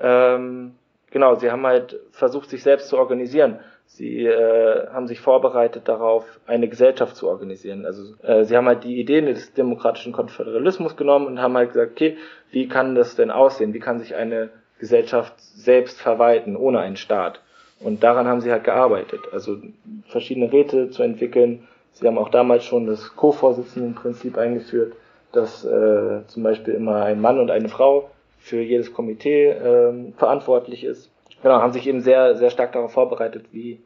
[0.00, 0.72] Ähm,
[1.10, 3.58] genau, sie haben halt versucht, sich selbst zu organisieren.
[3.84, 7.84] Sie äh, haben sich vorbereitet darauf, eine Gesellschaft zu organisieren.
[7.84, 11.92] Also äh, sie haben halt die Ideen des demokratischen Konföderalismus genommen und haben halt gesagt,
[11.92, 12.16] okay,
[12.52, 13.74] wie kann das denn aussehen?
[13.74, 17.42] Wie kann sich eine Gesellschaft selbst verwalten ohne einen Staat?
[17.80, 19.20] Und daran haben sie halt gearbeitet.
[19.30, 19.58] Also
[20.06, 21.68] verschiedene Räte zu entwickeln.
[21.92, 24.94] Sie haben auch damals schon das Co-Vorsitzendenprinzip eingeführt,
[25.32, 30.84] dass äh, zum Beispiel immer ein Mann und eine Frau für jedes Komitee äh, verantwortlich
[30.84, 31.10] ist
[31.42, 33.80] genau, haben sich eben sehr, sehr stark darauf vorbereitet, wie,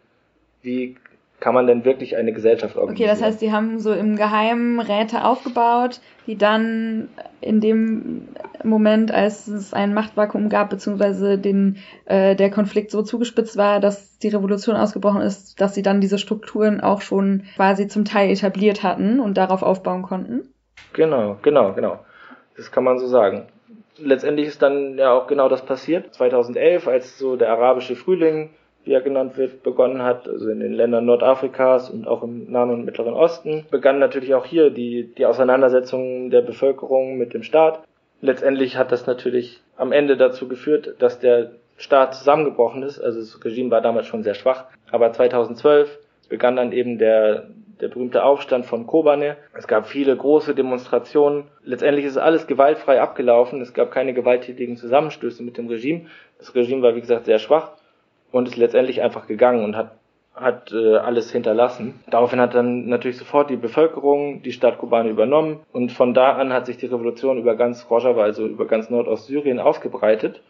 [0.62, 0.96] wie
[1.40, 3.10] kann man denn wirklich eine Gesellschaft organisieren.
[3.10, 7.08] Okay, das heißt, sie haben so im Geheimen Räte aufgebaut, die dann
[7.40, 8.28] in dem
[8.62, 14.18] Moment, als es ein Machtvakuum gab, beziehungsweise den, äh, der Konflikt so zugespitzt war, dass
[14.18, 18.84] die Revolution ausgebrochen ist, dass sie dann diese Strukturen auch schon quasi zum Teil etabliert
[18.84, 20.48] hatten und darauf aufbauen konnten?
[20.92, 21.98] Genau, genau, genau.
[22.56, 23.48] Das kann man so sagen
[23.98, 26.14] letztendlich ist dann ja auch genau das passiert.
[26.14, 28.50] 2011, als so der arabische Frühling,
[28.84, 32.70] wie er genannt wird, begonnen hat, also in den Ländern Nordafrikas und auch im Nahen
[32.70, 37.82] und Mittleren Osten, begann natürlich auch hier die, die Auseinandersetzung der Bevölkerung mit dem Staat.
[38.20, 43.00] Letztendlich hat das natürlich am Ende dazu geführt, dass der Staat zusammengebrochen ist.
[43.00, 44.66] Also das Regime war damals schon sehr schwach.
[44.90, 47.48] Aber 2012 begann dann eben der,
[47.82, 49.36] der berühmte Aufstand von Kobane.
[49.54, 51.48] Es gab viele große Demonstrationen.
[51.64, 53.60] Letztendlich ist alles gewaltfrei abgelaufen.
[53.60, 56.06] Es gab keine gewalttätigen Zusammenstöße mit dem Regime.
[56.38, 57.72] Das Regime war, wie gesagt, sehr schwach
[58.30, 59.96] und ist letztendlich einfach gegangen und hat
[60.34, 62.00] hat äh, alles hinterlassen.
[62.08, 66.54] Daraufhin hat dann natürlich sofort die Bevölkerung die Stadt Kobane übernommen und von da an
[66.54, 70.40] hat sich die Revolution über ganz Rojava, also über ganz Nordostsyrien ausgebreitet.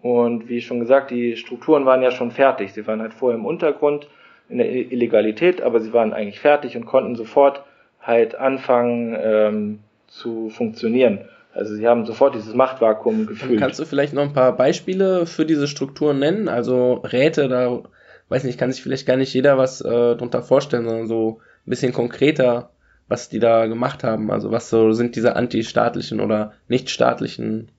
[0.00, 2.72] Und wie schon gesagt, die Strukturen waren ja schon fertig.
[2.72, 4.08] Sie waren halt vorher im Untergrund
[4.48, 7.62] in der Illegalität, aber sie waren eigentlich fertig und konnten sofort
[8.00, 11.20] halt anfangen ähm, zu funktionieren.
[11.52, 13.58] Also sie haben sofort dieses Machtvakuum gefühlt.
[13.58, 16.48] Kannst du vielleicht noch ein paar Beispiele für diese Strukturen nennen?
[16.48, 17.82] Also Räte, da
[18.28, 21.70] weiß nicht, kann sich vielleicht gar nicht jeder was äh, drunter vorstellen, sondern so ein
[21.70, 22.70] bisschen konkreter,
[23.08, 24.30] was die da gemacht haben.
[24.30, 27.70] Also was so sind diese antistaatlichen oder nichtstaatlichen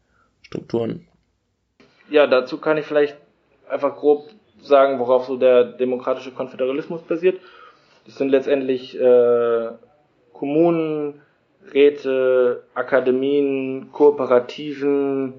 [0.42, 1.08] Strukturen?
[2.10, 3.16] Ja, dazu kann ich vielleicht
[3.70, 4.30] einfach grob
[4.62, 7.40] sagen, worauf so der demokratische Konföderalismus basiert.
[8.06, 9.70] Das sind letztendlich äh,
[10.34, 11.22] Kommunen,
[11.74, 15.34] Räte, Akademien, Kooperativen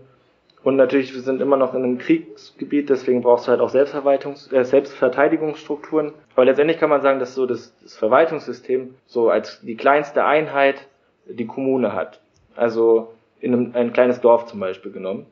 [0.62, 4.52] und natürlich, wir sind immer noch in einem Kriegsgebiet, deswegen brauchst du halt auch Selbstverwaltungs
[4.52, 6.12] äh, Selbstverteidigungsstrukturen.
[6.34, 10.86] Aber letztendlich kann man sagen, dass so das, das Verwaltungssystem so als die kleinste Einheit
[11.26, 12.20] die Kommune hat.
[12.56, 15.26] Also in einem, ein kleines Dorf zum Beispiel genommen.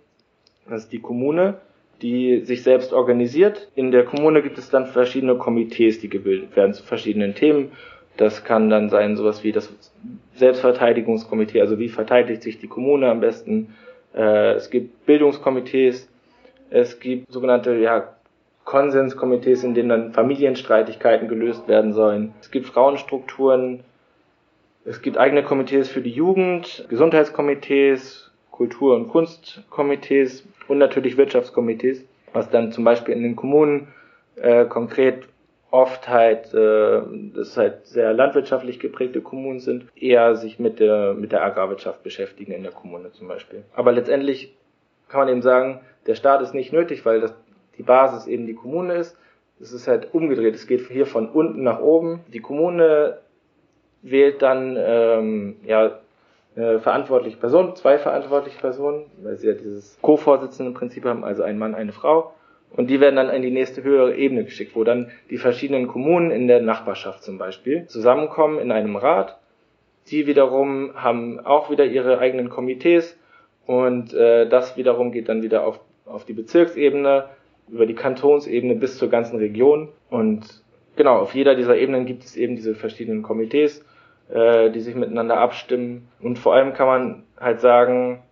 [0.67, 1.61] Das ist die Kommune
[2.03, 3.69] die sich selbst organisiert.
[3.75, 7.73] In der Kommune gibt es dann verschiedene Komitees, die gebildet werden zu verschiedenen Themen.
[8.17, 9.73] Das kann dann sein sowas wie das
[10.35, 13.75] Selbstverteidigungskomitee, also wie verteidigt sich die Kommune am besten.
[14.15, 16.09] Äh, es gibt Bildungskomitees,
[16.71, 18.15] es gibt sogenannte ja,
[18.65, 22.35] Konsenskomitees, in denen dann Familienstreitigkeiten gelöst werden sollen.
[22.41, 23.81] Es gibt Frauenstrukturen,
[24.85, 28.28] es gibt eigene Komitees für die Jugend, Gesundheitskomitees,
[28.59, 33.87] Kultur- und Kunstkomitees, und natürlich Wirtschaftskomitees, was dann zum Beispiel in den Kommunen
[34.35, 35.29] äh, konkret
[35.71, 37.01] oft halt, äh,
[37.35, 42.51] das halt sehr landwirtschaftlich geprägte Kommunen sind, eher sich mit der, mit der Agrarwirtschaft beschäftigen
[42.51, 43.63] in der Kommune zum Beispiel.
[43.75, 44.57] Aber letztendlich
[45.09, 47.33] kann man eben sagen, der Staat ist nicht nötig, weil das,
[47.79, 49.17] die Basis eben die Kommune ist.
[49.61, 50.57] Es ist halt umgedreht.
[50.57, 52.21] Es geht hier von unten nach oben.
[52.27, 53.19] Die Kommune
[54.03, 56.01] wählt dann ähm, ja
[56.59, 61.45] äh, verantwortliche Person, zwei verantwortliche Personen, weil sie ja dieses Co-Vorsitzende im Prinzip haben, also
[61.45, 62.35] ein Mann, eine Frau.
[62.77, 66.33] Und die werden dann in die nächste höhere Ebene geschickt, wo dann die verschiedenen Kommunen
[66.33, 69.39] in der Nachbarschaft zum Beispiel zusammenkommen in einem Rat.
[70.09, 73.17] Die wiederum haben auch wieder ihre eigenen Komitees
[73.65, 77.27] und äh, das wiederum geht dann wieder auf, auf die Bezirksebene,
[77.71, 79.91] über die Kantonsebene bis zur ganzen Region.
[80.11, 80.63] Und
[80.97, 83.85] genau, auf jeder dieser Ebenen gibt es eben diese verschiedenen Komitees
[84.31, 86.09] äh, die sich miteinander abstimmen.
[86.21, 88.23] Und vor allem kann man halt sagen,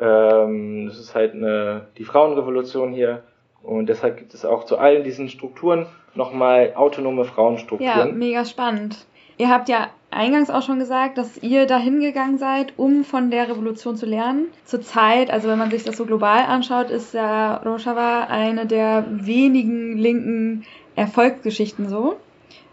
[0.00, 3.22] ähm, ist halt eine, die Frauenrevolution hier.
[3.62, 8.08] Und deshalb gibt es auch zu allen diesen Strukturen nochmal autonome Frauenstrukturen.
[8.08, 9.06] Ja, mega spannend.
[9.38, 13.48] Ihr habt ja eingangs auch schon gesagt, dass ihr dahin gegangen seid, um von der
[13.48, 14.46] Revolution zu lernen.
[14.64, 19.96] Zurzeit, also wenn man sich das so global anschaut, ist ja Rojava eine der wenigen
[19.96, 20.64] linken
[20.96, 22.16] Erfolgsgeschichten so.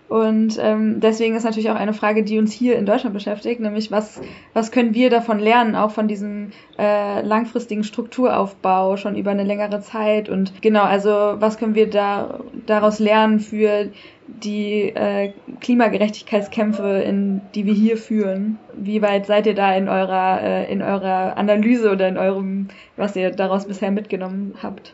[0.10, 3.92] Und ähm, deswegen ist natürlich auch eine Frage, die uns hier in Deutschland beschäftigt, nämlich
[3.92, 4.20] was,
[4.54, 9.82] was können wir davon lernen, auch von diesem äh, langfristigen Strukturaufbau schon über eine längere
[9.82, 13.92] Zeit und genau, also was können wir da daraus lernen für
[14.28, 18.58] die äh, Klimagerechtigkeitskämpfe, in, die wir hier führen.
[18.74, 23.16] Wie weit seid ihr da in eurer, äh, in eurer Analyse oder in eurem, was
[23.16, 24.94] ihr daraus bisher mitgenommen habt?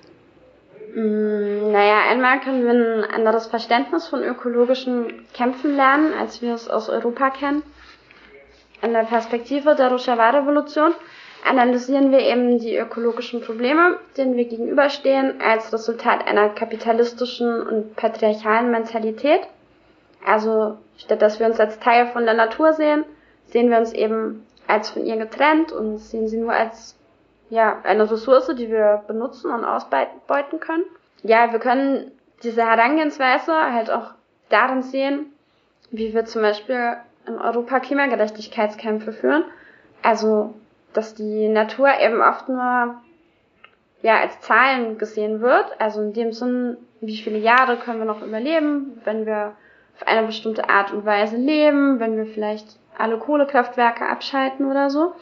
[0.96, 6.70] Mm, naja, einmal können wir ein anderes Verständnis von ökologischen Kämpfen lernen, als wir es
[6.70, 7.64] aus Europa kennen.
[8.82, 10.94] In der Perspektive der Rojava-Revolution
[11.44, 18.72] analysieren wir eben die ökologischen Probleme, denen wir gegenüberstehen, als Resultat einer kapitalistischen und patriarchalen
[18.72, 19.42] Mentalität.
[20.26, 23.04] Also statt dass wir uns als Teil von der Natur sehen,
[23.48, 26.95] sehen wir uns eben als von ihr getrennt und sehen sie nur als
[27.50, 30.84] ja, eine Ressource, die wir benutzen und ausbeuten können.
[31.24, 32.12] Ja, wir können
[32.44, 34.12] diese Herangehensweise halt auch
[34.50, 35.28] darin sehen,
[35.92, 39.46] wie wir zum Beispiel in Europa Klimagerechtigkeitskämpfe führen.
[40.02, 40.54] Also,
[40.94, 42.96] dass die Natur eben oft nur
[44.02, 45.66] ja, als Zahlen gesehen wird.
[45.80, 49.54] Also in dem Sinn, wie viele Jahre können wir noch überleben, wenn wir
[49.96, 55.14] auf eine bestimmte Art und Weise leben, wenn wir vielleicht alle Kohlekraftwerke abschalten oder so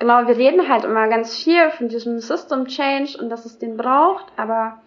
[0.00, 3.76] genau, wir reden halt immer ganz viel von diesem System Change und dass es den
[3.76, 4.78] braucht, aber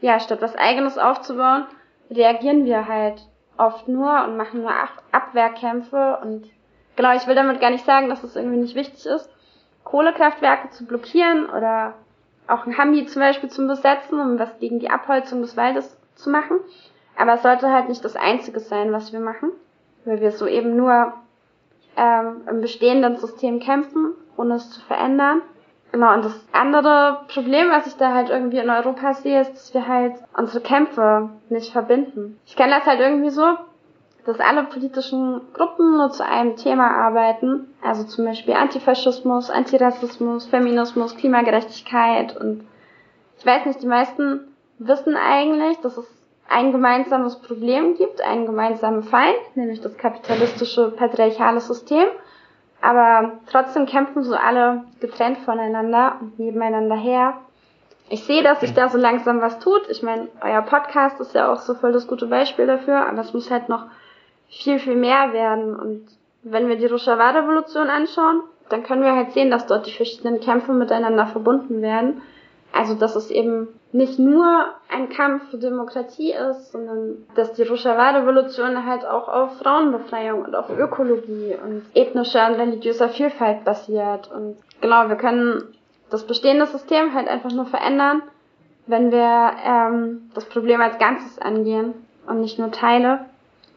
[0.00, 1.66] ja, statt was eigenes aufzubauen,
[2.10, 3.22] reagieren wir halt
[3.56, 4.72] oft nur und machen nur
[5.12, 6.50] Abwehrkämpfe und
[6.96, 9.30] genau, ich will damit gar nicht sagen, dass es irgendwie nicht wichtig ist,
[9.84, 11.94] Kohlekraftwerke zu blockieren oder
[12.48, 16.30] auch ein Hambi zum Beispiel zu besetzen, um was gegen die Abholzung des Waldes zu
[16.30, 16.60] machen.
[17.16, 19.52] Aber es sollte halt nicht das Einzige sein, was wir machen,
[20.04, 21.14] weil wir so eben nur
[21.96, 25.42] ähm, im bestehenden System kämpfen, ohne es zu verändern.
[25.92, 29.74] Genau, und das andere Problem, was ich da halt irgendwie in Europa sehe, ist, dass
[29.74, 32.38] wir halt unsere Kämpfe nicht verbinden.
[32.44, 33.44] Ich kenne das halt irgendwie so,
[34.26, 37.68] dass alle politischen Gruppen nur zu einem Thema arbeiten.
[37.82, 42.64] Also zum Beispiel Antifaschismus, Antirassismus, Feminismus, Klimagerechtigkeit und
[43.38, 44.40] ich weiß nicht, die meisten
[44.78, 46.15] wissen eigentlich, dass es
[46.48, 52.06] ein gemeinsames Problem gibt, einen gemeinsamen Feind, nämlich das kapitalistische patriarchale System.
[52.80, 57.34] Aber trotzdem kämpfen so alle getrennt voneinander und nebeneinander her.
[58.08, 59.88] Ich sehe, dass sich da so langsam was tut.
[59.88, 63.32] Ich meine, euer Podcast ist ja auch so voll das gute Beispiel dafür, aber es
[63.32, 63.86] muss halt noch
[64.48, 65.74] viel, viel mehr werden.
[65.74, 66.06] Und
[66.44, 70.72] wenn wir die Rojava-Revolution anschauen, dann können wir halt sehen, dass dort die verschiedenen Kämpfe
[70.72, 72.22] miteinander verbunden werden.
[72.76, 78.84] Also, dass es eben nicht nur ein Kampf für Demokratie ist, sondern dass die Rojava-Revolution
[78.84, 84.30] halt auch auf Frauenbefreiung und auf Ökologie und ethnischer und religiöser Vielfalt basiert.
[84.30, 85.62] Und genau, wir können
[86.10, 88.22] das bestehende System halt einfach nur verändern,
[88.86, 91.94] wenn wir ähm, das Problem als Ganzes angehen
[92.26, 93.20] und nicht nur Teile,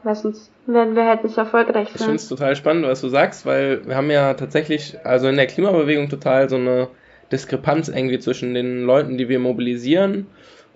[0.04, 1.96] weil sonst werden wir halt nicht erfolgreich sein.
[1.96, 5.38] Ich finde es total spannend, was du sagst, weil wir haben ja tatsächlich, also in
[5.38, 6.90] der Klimabewegung total so eine
[7.32, 10.28] Diskrepanz irgendwie zwischen den Leuten, die wir mobilisieren.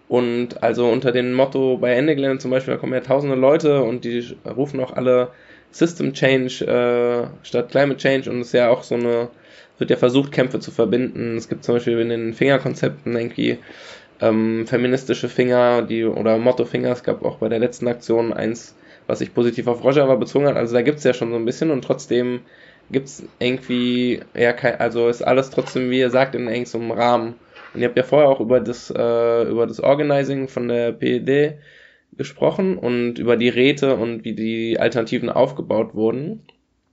[0.08, 3.82] Und also unter dem Motto bei Ende Gelände zum Beispiel, da kommen ja tausende Leute
[3.82, 5.30] und die rufen auch alle
[5.72, 9.30] System Change äh, statt Climate Change und es ist ja auch so eine,
[9.80, 11.36] wird ja versucht, Kämpfe zu verbinden.
[11.38, 13.58] Es gibt zum Beispiel in den Fingerkonzepten irgendwie
[14.22, 18.76] ähm, feministische Finger, die oder Motto-Finger, es gab auch bei der letzten Aktion eins,
[19.08, 20.58] was sich positiv auf Rojava bezogen hat.
[20.58, 22.42] Also da gibt's ja schon so ein bisschen und trotzdem
[22.92, 27.36] gibt es irgendwie, ja, kein, also ist alles trotzdem, wie ihr sagt, in irgendeinem Rahmen.
[27.74, 31.58] Und ihr habt ja vorher auch über das, äh, über das Organizing von der PED
[32.18, 36.46] gesprochen und über die Räte und wie die Alternativen aufgebaut wurden.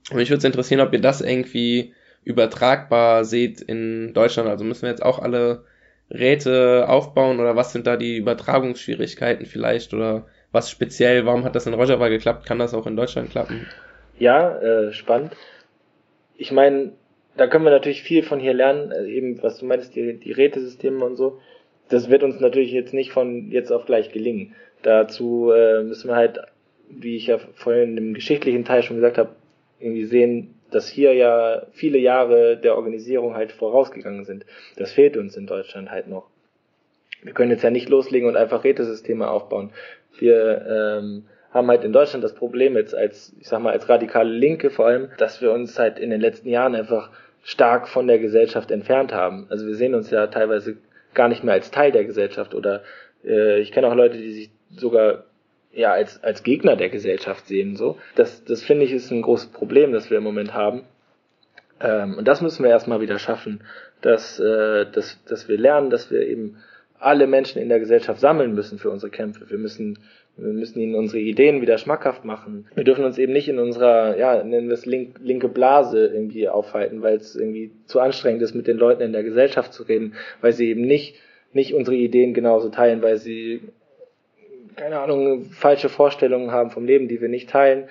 [0.09, 4.49] Und mich würde es interessieren, ob ihr das irgendwie übertragbar seht in Deutschland.
[4.49, 5.65] Also müssen wir jetzt auch alle
[6.09, 11.67] Räte aufbauen oder was sind da die Übertragungsschwierigkeiten vielleicht oder was speziell, warum hat das
[11.67, 13.67] in Rojava geklappt, kann das auch in Deutschland klappen?
[14.19, 15.31] Ja, äh, spannend
[16.41, 16.93] ich meine,
[17.37, 20.31] da können wir natürlich viel von hier lernen, also eben was du meinst, die, die
[20.31, 21.39] Rätesysteme und so.
[21.87, 24.55] Das wird uns natürlich jetzt nicht von jetzt auf gleich gelingen.
[24.81, 26.39] Dazu äh, müssen wir halt,
[26.89, 29.35] wie ich ja vorhin im geschichtlichen Teil schon gesagt habe,
[29.79, 34.47] irgendwie sehen, dass hier ja viele Jahre der Organisierung halt vorausgegangen sind.
[34.77, 36.27] Das fehlt uns in Deutschland halt noch.
[37.21, 39.71] Wir können jetzt ja nicht loslegen und einfach Rätesysteme aufbauen.
[40.17, 40.65] Wir
[40.99, 44.69] ähm, haben halt in Deutschland das Problem jetzt als, ich sag mal, als radikale Linke
[44.69, 47.11] vor allem, dass wir uns halt in den letzten Jahren einfach
[47.43, 49.47] stark von der Gesellschaft entfernt haben.
[49.49, 50.77] Also wir sehen uns ja teilweise
[51.13, 52.83] gar nicht mehr als Teil der Gesellschaft oder
[53.25, 55.25] äh, ich kenne auch Leute, die sich sogar
[55.73, 57.75] ja als als Gegner der Gesellschaft sehen.
[57.75, 60.83] So, das das finde ich ist ein großes Problem, das wir im Moment haben.
[61.81, 63.63] Ähm, und das müssen wir erstmal wieder schaffen,
[64.01, 66.57] dass äh, dass dass wir lernen, dass wir eben
[66.99, 69.49] alle Menschen in der Gesellschaft sammeln müssen für unsere Kämpfe.
[69.49, 69.97] Wir müssen
[70.37, 72.65] wir müssen ihnen unsere Ideen wieder schmackhaft machen.
[72.73, 76.47] Wir dürfen uns eben nicht in unserer, ja, nennen wir es link, linke Blase irgendwie
[76.49, 80.15] aufhalten, weil es irgendwie zu anstrengend ist, mit den Leuten in der Gesellschaft zu reden,
[80.41, 81.15] weil sie eben nicht,
[81.53, 83.61] nicht unsere Ideen genauso teilen, weil sie
[84.75, 87.85] keine Ahnung, falsche Vorstellungen haben vom Leben, die wir nicht teilen,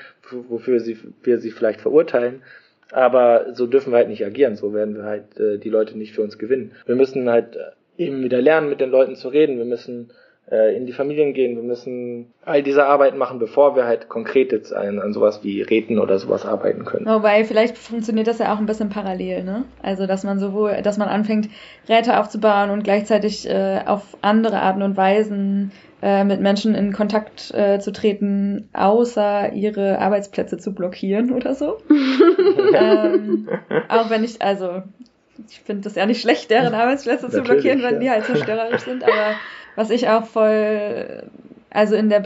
[0.49, 2.43] wofür sie, wir sie vielleicht verurteilen.
[2.91, 6.15] Aber so dürfen wir halt nicht agieren, so werden wir halt äh, die Leute nicht
[6.15, 6.73] für uns gewinnen.
[6.87, 7.57] Wir müssen halt
[7.97, 9.59] eben wieder lernen, mit den Leuten zu reden.
[9.59, 10.11] Wir müssen
[10.51, 11.57] äh, in die Familien gehen.
[11.57, 15.63] Wir müssen all diese Arbeit machen, bevor wir halt konkret jetzt an, an sowas wie
[15.63, 17.07] Räten oder sowas arbeiten können.
[17.07, 19.65] Wobei, vielleicht funktioniert das ja auch ein bisschen parallel, ne?
[19.83, 21.49] Also, dass man sowohl, dass man anfängt,
[21.89, 25.73] Räte aufzubauen und gleichzeitig äh, auf andere Arten und Weisen
[26.03, 31.79] äh, mit Menschen in Kontakt äh, zu treten, außer ihre Arbeitsplätze zu blockieren oder so.
[32.75, 33.49] ähm,
[33.89, 34.83] auch wenn ich, also
[35.49, 38.01] ich finde das ja nicht schlecht, deren Arbeitsplätze zu blockieren, wenn ja.
[38.01, 39.35] die halt zerstörerisch sind, aber
[39.77, 41.31] was ich auch voll,
[41.71, 42.23] also in der,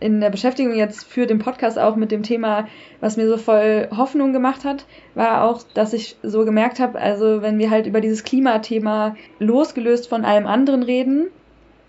[0.00, 2.66] in der Beschäftigung jetzt für den Podcast auch mit dem Thema,
[3.00, 7.42] was mir so voll Hoffnung gemacht hat, war auch, dass ich so gemerkt habe, also
[7.42, 11.28] wenn wir halt über dieses Klimathema losgelöst von allem anderen reden,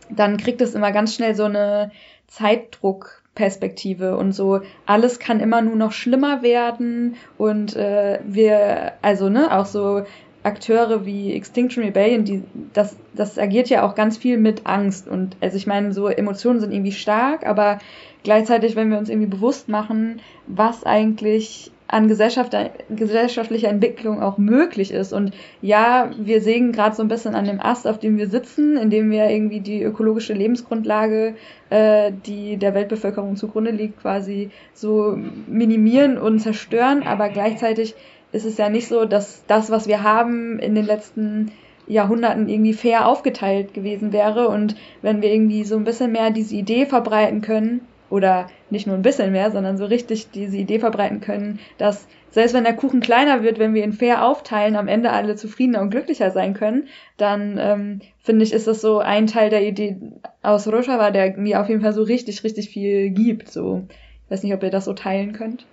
[0.10, 1.92] dann kriegt es immer ganz schnell so eine
[2.28, 9.56] Zeitdruckperspektive und so alles kann immer nur noch schlimmer werden und äh, wir also ne
[9.58, 10.04] auch so
[10.50, 12.44] Akteure wie Extinction Rebellion, die,
[12.74, 15.08] das, das agiert ja auch ganz viel mit Angst.
[15.08, 17.80] Und also ich meine, so Emotionen sind irgendwie stark, aber
[18.24, 22.56] gleichzeitig, wenn wir uns irgendwie bewusst machen, was eigentlich an Gesellschaft,
[22.90, 25.12] gesellschaftlicher Entwicklung auch möglich ist.
[25.12, 28.78] Und ja, wir sägen gerade so ein bisschen an dem Ast, auf dem wir sitzen,
[28.78, 31.34] indem wir irgendwie die ökologische Lebensgrundlage,
[31.72, 37.02] äh, die der Weltbevölkerung zugrunde liegt, quasi so minimieren und zerstören.
[37.02, 37.96] Aber gleichzeitig
[38.32, 41.52] ist es ja nicht so, dass das, was wir haben, in den letzten
[41.88, 44.48] Jahrhunderten irgendwie fair aufgeteilt gewesen wäre.
[44.48, 48.96] Und wenn wir irgendwie so ein bisschen mehr diese Idee verbreiten können, oder nicht nur
[48.96, 53.00] ein bisschen mehr, sondern so richtig diese Idee verbreiten können, dass selbst wenn der Kuchen
[53.00, 56.88] kleiner wird, wenn wir ihn fair aufteilen, am Ende alle zufriedener und glücklicher sein können,
[57.18, 59.98] dann ähm, finde ich, ist das so ein Teil der Idee
[60.44, 63.50] aus Rojava, der mir auf jeden Fall so richtig, richtig viel gibt.
[63.50, 63.88] So,
[64.26, 65.66] ich weiß nicht, ob ihr das so teilen könnt.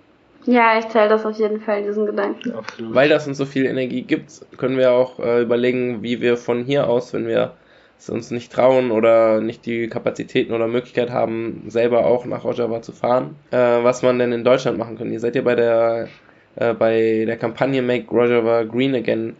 [0.47, 2.53] Ja, ich teile das auf jeden Fall, diesen Gedanken.
[2.53, 2.95] Absolut.
[2.95, 6.63] Weil das uns so viel Energie gibt, können wir auch äh, überlegen, wie wir von
[6.63, 7.51] hier aus, wenn wir
[7.99, 12.81] es uns nicht trauen oder nicht die Kapazitäten oder Möglichkeit haben, selber auch nach Rojava
[12.81, 15.11] zu fahren, äh, was man denn in Deutschland machen kann.
[15.11, 16.07] Ihr seid ja bei der,
[16.55, 19.35] äh, bei der Kampagne Make Rojava Green Again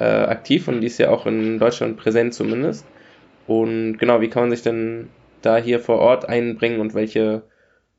[0.00, 2.84] äh, aktiv und die ist ja auch in Deutschland präsent zumindest.
[3.46, 5.08] Und genau, wie kann man sich denn
[5.42, 7.42] da hier vor Ort einbringen und welche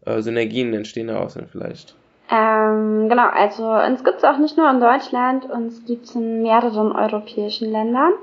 [0.06, 1.96] äh, Synergien entstehen daraus denn vielleicht?
[2.32, 6.44] Ähm, genau, also uns gibt es auch nicht nur in Deutschland, uns gibt es in
[6.44, 8.14] mehreren europäischen Ländern.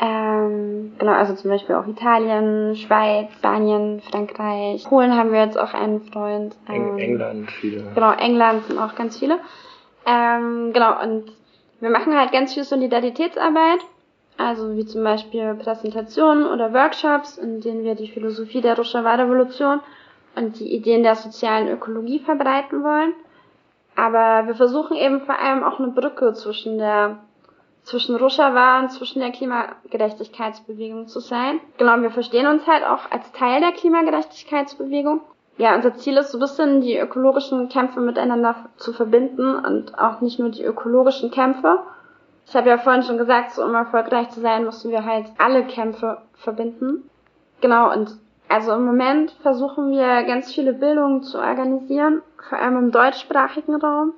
[0.00, 4.84] Ähm, genau, also zum Beispiel auch Italien, Schweiz, Spanien, Frankreich.
[4.84, 6.56] Polen haben wir jetzt auch einen Freund.
[6.68, 7.84] Ähm, England viele.
[7.94, 9.38] Genau, England sind auch ganz viele.
[10.06, 11.32] Ähm, genau, und
[11.80, 13.80] wir machen halt ganz viel Solidaritätsarbeit.
[14.36, 19.80] Also wie zum Beispiel Präsentationen oder Workshops, in denen wir die Philosophie der Rojava-Revolution
[20.38, 23.12] und die Ideen der sozialen Ökologie verbreiten wollen.
[23.96, 27.18] Aber wir versuchen eben vor allem auch eine Brücke zwischen der
[27.88, 31.58] zwischen Rojava und zwischen der Klimagerechtigkeitsbewegung zu sein.
[31.78, 35.22] Genau, wir verstehen uns halt auch als Teil der Klimagerechtigkeitsbewegung.
[35.56, 40.20] Ja, unser Ziel ist so ein bisschen, die ökologischen Kämpfe miteinander zu verbinden und auch
[40.20, 41.80] nicht nur die ökologischen Kämpfe.
[42.46, 45.64] Ich habe ja vorhin schon gesagt, so um erfolgreich zu sein, müssen wir halt alle
[45.64, 47.10] Kämpfe verbinden.
[47.60, 48.16] Genau, und
[48.48, 54.14] also im Moment versuchen wir ganz viele Bildungen zu organisieren, vor allem im deutschsprachigen Raum.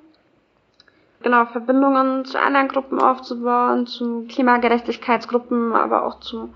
[1.23, 6.49] Genau, Verbindungen zu anderen Gruppen aufzubauen, zu Klimagerechtigkeitsgruppen, aber auch zu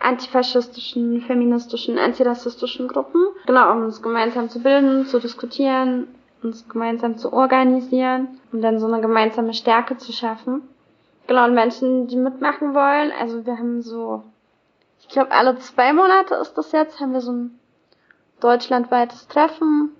[0.00, 3.26] antifaschistischen, feministischen, antirassistischen Gruppen.
[3.46, 6.08] Genau, um uns gemeinsam zu bilden, zu diskutieren,
[6.42, 10.62] uns gemeinsam zu organisieren, um dann so eine gemeinsame Stärke zu schaffen.
[11.28, 14.24] Genau, und Menschen, die mitmachen wollen, also wir haben so
[15.02, 17.58] ich glaube, alle zwei Monate ist das jetzt, haben wir so ein
[18.40, 19.90] deutschlandweites Treffen,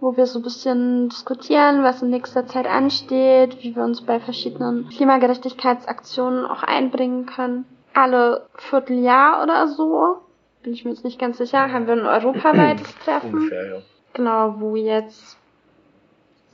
[0.00, 4.18] wo wir so ein bisschen diskutieren, was in nächster Zeit ansteht, wie wir uns bei
[4.20, 7.64] verschiedenen Klimagerechtigkeitsaktionen auch einbringen können.
[7.94, 10.18] Alle Vierteljahr oder so,
[10.62, 13.34] bin ich mir jetzt nicht ganz sicher, haben wir ein europaweites Treffen.
[13.34, 13.82] Ungefähr, ja.
[14.12, 15.38] Genau, wo jetzt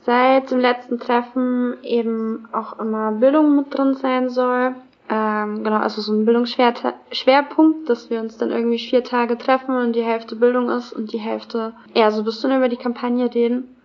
[0.05, 4.75] seit dem letzten Treffen eben auch immer Bildung mit drin sein soll.
[5.09, 9.95] Ähm, genau, also so ein Bildungsschwerpunkt, dass wir uns dann irgendwie vier Tage treffen und
[9.95, 13.75] die Hälfte Bildung ist und die Hälfte eher so ein bisschen über die Kampagne reden.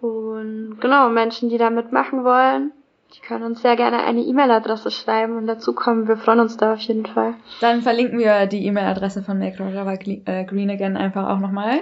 [0.00, 2.72] Und genau, Menschen, die da mitmachen wollen,
[3.14, 6.06] die können uns sehr gerne eine E-Mail-Adresse schreiben und dazu kommen.
[6.06, 7.34] Wir freuen uns da auf jeden Fall.
[7.60, 11.80] Dann verlinken wir die E-Mail-Adresse von Make Java äh, Green Again einfach auch nochmal.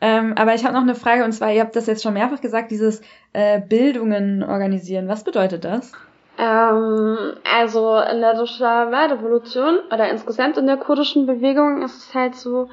[0.00, 2.40] Ähm, aber ich habe noch eine Frage und zwar, ihr habt das jetzt schon mehrfach
[2.40, 3.02] gesagt, dieses
[3.32, 5.08] äh, Bildungen organisieren.
[5.08, 5.92] Was bedeutet das?
[6.38, 12.68] Ähm, also in der Rojava-Revolution oder insgesamt in der kurdischen Bewegung ist es halt so,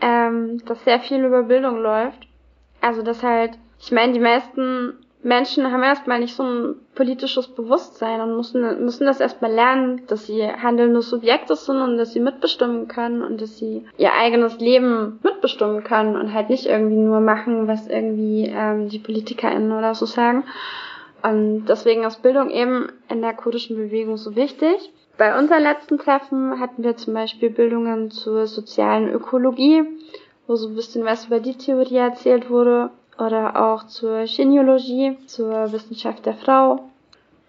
[0.00, 2.26] ähm, dass sehr viel über Bildung läuft.
[2.80, 8.20] Also dass halt, ich meine, die meisten Menschen haben erstmal nicht so ein politisches Bewusstsein
[8.20, 12.86] und müssen, müssen das erstmal lernen, dass sie handelnde Subjekte sind und dass sie mitbestimmen
[12.86, 17.66] können und dass sie ihr eigenes Leben mitbestimmen können und halt nicht irgendwie nur machen,
[17.66, 20.44] was irgendwie ähm, die PolitikerInnen oder so sagen.
[21.22, 24.92] Und deswegen ist Bildung eben in der kurdischen Bewegung so wichtig.
[25.16, 29.82] Bei unserem letzten Treffen hatten wir zum Beispiel Bildungen zur sozialen Ökologie,
[30.46, 35.72] wo so ein bisschen was über die Theorie erzählt wurde oder auch zur Genealogie, zur
[35.72, 36.88] Wissenschaft der Frau.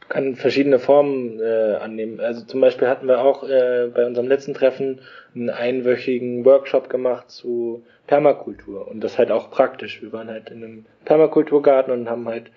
[0.09, 2.19] Kann verschiedene Formen äh, annehmen.
[2.19, 5.01] Also zum Beispiel hatten wir auch äh, bei unserem letzten Treffen
[5.35, 10.01] einen einwöchigen Workshop gemacht zu Permakultur und das halt auch praktisch.
[10.01, 12.49] Wir waren halt in einem Permakulturgarten und haben halt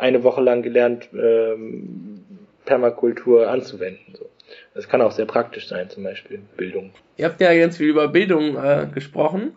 [0.00, 2.24] eine Woche lang gelernt, ähm,
[2.64, 4.14] Permakultur anzuwenden.
[4.16, 4.28] So.
[4.74, 6.90] Das kann auch sehr praktisch sein, zum Beispiel Bildung.
[7.16, 9.56] Ihr habt ja ganz viel über Bildung äh, gesprochen.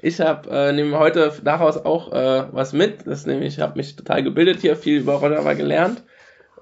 [0.00, 3.06] Ich habe äh, nehme heute daraus auch äh, was mit.
[3.06, 6.04] Das nämlich, ich habe mich total gebildet hier, viel über Rojava gelernt.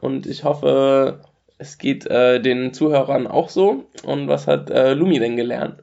[0.01, 1.21] Und ich hoffe,
[1.59, 3.87] es geht äh, den Zuhörern auch so.
[4.05, 5.83] Und was hat äh, Lumi denn gelernt?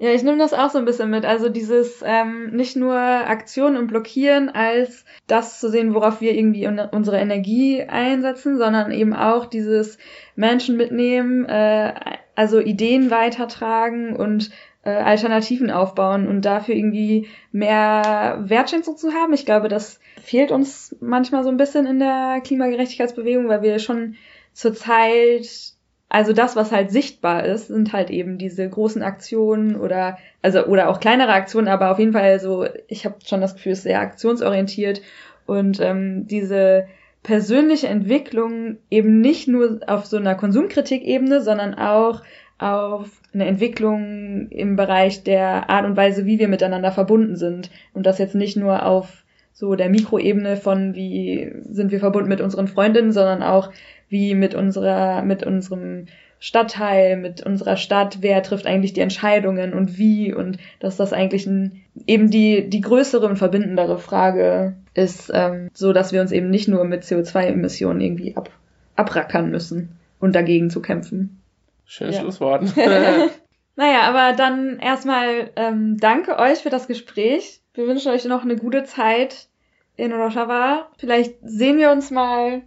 [0.00, 1.24] Ja, ich nehme das auch so ein bisschen mit.
[1.24, 6.68] Also dieses ähm, nicht nur Aktionen und Blockieren als das zu sehen, worauf wir irgendwie
[6.92, 9.98] unsere Energie einsetzen, sondern eben auch dieses
[10.36, 11.94] Menschen mitnehmen, äh,
[12.36, 14.52] also Ideen weitertragen und
[14.84, 19.32] äh, Alternativen aufbauen und dafür irgendwie mehr Wertschätzung zu haben.
[19.32, 24.14] Ich glaube, das fehlt uns manchmal so ein bisschen in der Klimagerechtigkeitsbewegung, weil wir schon
[24.52, 25.76] zurzeit
[26.08, 30.88] also das, was halt sichtbar ist, sind halt eben diese großen Aktionen oder also oder
[30.88, 33.84] auch kleinere Aktionen, aber auf jeden Fall so, ich habe schon das Gefühl, es ist
[33.84, 35.02] sehr aktionsorientiert
[35.46, 36.86] und ähm, diese
[37.22, 42.22] persönliche Entwicklung eben nicht nur auf so einer Konsumkritikebene, sondern auch
[42.58, 47.70] auf eine Entwicklung im Bereich der Art und Weise, wie wir miteinander verbunden sind.
[47.92, 52.40] Und das jetzt nicht nur auf so der Mikroebene von wie sind wir verbunden mit
[52.40, 53.70] unseren Freundinnen, sondern auch
[54.08, 56.06] wie mit unserer, mit unserem
[56.40, 61.46] Stadtteil, mit unserer Stadt, wer trifft eigentlich die Entscheidungen und wie und dass das eigentlich
[61.46, 66.48] ein, eben die, die größere und verbindendere Frage ist, ähm, so dass wir uns eben
[66.48, 68.50] nicht nur mit CO2-Emissionen irgendwie ab,
[68.94, 71.40] abrackern müssen und dagegen zu kämpfen.
[71.84, 72.22] Schönes ja.
[72.22, 72.62] Schlusswort.
[73.76, 77.62] naja, aber dann erstmal ähm, danke euch für das Gespräch.
[77.74, 79.48] Wir wünschen euch noch eine gute Zeit
[79.96, 80.88] in Rojava.
[80.98, 82.62] Vielleicht sehen wir uns mal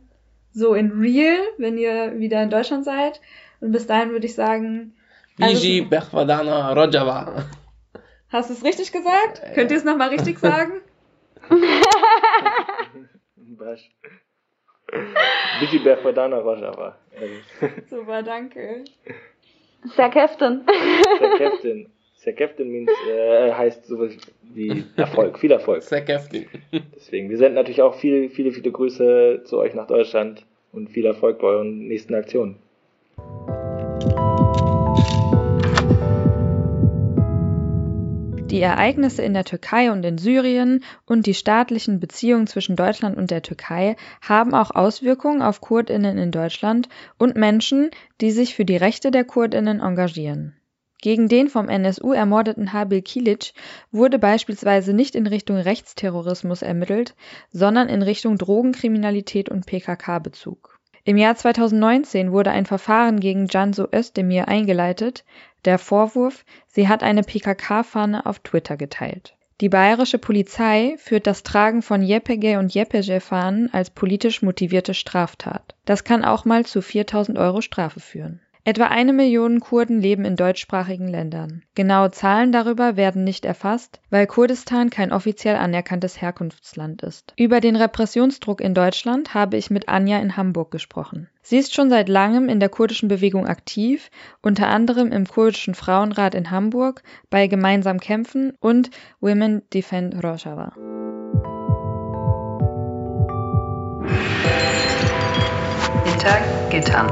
[0.54, 3.22] so in real, wenn ihr wieder in Deutschland seid.
[3.60, 4.94] Und bis dahin würde ich sagen.
[5.38, 7.46] Vigi Bechvadana Rojava.
[8.30, 9.42] Hast du es richtig gesagt?
[9.44, 10.82] Äh, Könnt ihr es nochmal richtig sagen?
[15.60, 16.98] Vigi Bechvadana Rojava.
[17.90, 18.84] Super, danke.
[19.96, 20.66] Sehr Captain.
[21.20, 21.92] Sehr Captain.
[22.24, 24.16] Sehr Captain means, äh, heißt sowas
[24.54, 25.82] wie Erfolg, viel Erfolg.
[25.82, 26.46] Sehr Captain.
[26.96, 31.08] Deswegen, wir senden natürlich auch viele, viele, viele Grüße zu euch nach Deutschland und viel
[31.08, 32.58] Erfolg bei euren nächsten Aktionen.
[38.52, 43.32] Die Ereignisse in der Türkei und in Syrien und die staatlichen Beziehungen zwischen Deutschland und
[43.32, 48.78] der Türkei haben auch Auswirkungen auf Kurdinnen in Deutschland und Menschen, die sich für die
[48.78, 50.61] Rechte der Kurdinnen engagieren.
[51.02, 53.54] Gegen den vom NSU ermordeten Habil Kilic
[53.92, 57.16] wurde beispielsweise nicht in Richtung Rechtsterrorismus ermittelt,
[57.52, 60.78] sondern in Richtung Drogenkriminalität und PKK-Bezug.
[61.04, 65.26] Im Jahr 2019 wurde ein Verfahren gegen Cansu Özdemir eingeleitet,
[65.66, 69.36] der Vorwurf, sie hat eine PKK-Fahne auf Twitter geteilt.
[69.62, 75.76] Die bayerische Polizei führt das Tragen von YPG und YPG-Fahnen als politisch motivierte Straftat.
[75.86, 78.40] Das kann auch mal zu 4000 Euro Strafe führen.
[78.64, 81.64] Etwa eine Million Kurden leben in deutschsprachigen Ländern.
[81.74, 87.34] Genaue Zahlen darüber werden nicht erfasst, weil Kurdistan kein offiziell anerkanntes Herkunftsland ist.
[87.38, 91.28] Über den Repressionsdruck in Deutschland habe ich mit Anja in Hamburg gesprochen.
[91.42, 94.12] Sie ist schon seit langem in der kurdischen Bewegung aktiv,
[94.44, 97.02] unter anderem im kurdischen Frauenrat in Hamburg,
[97.32, 98.92] bei Gemeinsam kämpfen und
[99.22, 100.74] Women Defend Rojava.
[106.06, 107.10] Intag Gittern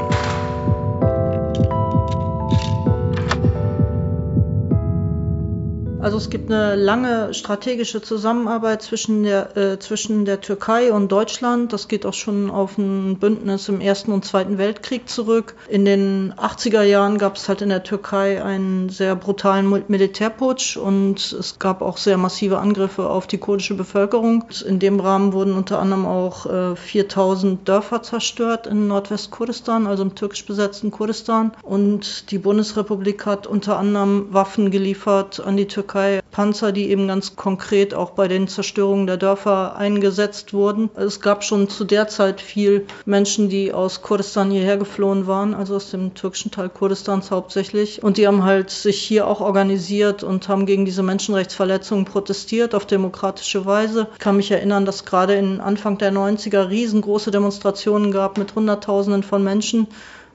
[6.02, 11.74] Also es gibt eine lange strategische Zusammenarbeit zwischen der, äh, zwischen der Türkei und Deutschland.
[11.74, 15.56] Das geht auch schon auf ein Bündnis im Ersten und Zweiten Weltkrieg zurück.
[15.68, 21.34] In den 80er Jahren gab es halt in der Türkei einen sehr brutalen Militärputsch und
[21.34, 24.46] es gab auch sehr massive Angriffe auf die kurdische Bevölkerung.
[24.66, 30.16] In dem Rahmen wurden unter anderem auch äh, 4000 Dörfer zerstört in Nordwestkurdistan, also im
[30.16, 31.52] türkisch besetzten Kurdistan.
[31.62, 37.08] Und die Bundesrepublik hat unter anderem Waffen geliefert an die Türkei Türkei Panzer, die eben
[37.08, 40.92] ganz konkret auch bei den Zerstörungen der Dörfer eingesetzt wurden.
[40.96, 45.76] Es gab schon zu der Zeit viel Menschen, die aus Kurdistan hierher geflohen waren, also
[45.76, 48.04] aus dem türkischen Teil Kurdistans hauptsächlich.
[48.04, 52.86] Und die haben halt sich hier auch organisiert und haben gegen diese Menschenrechtsverletzungen protestiert auf
[52.86, 54.10] demokratische Weise.
[54.14, 59.24] Ich kann mich erinnern, dass gerade in Anfang der 90er riesengroße Demonstrationen gab mit Hunderttausenden
[59.24, 59.88] von Menschen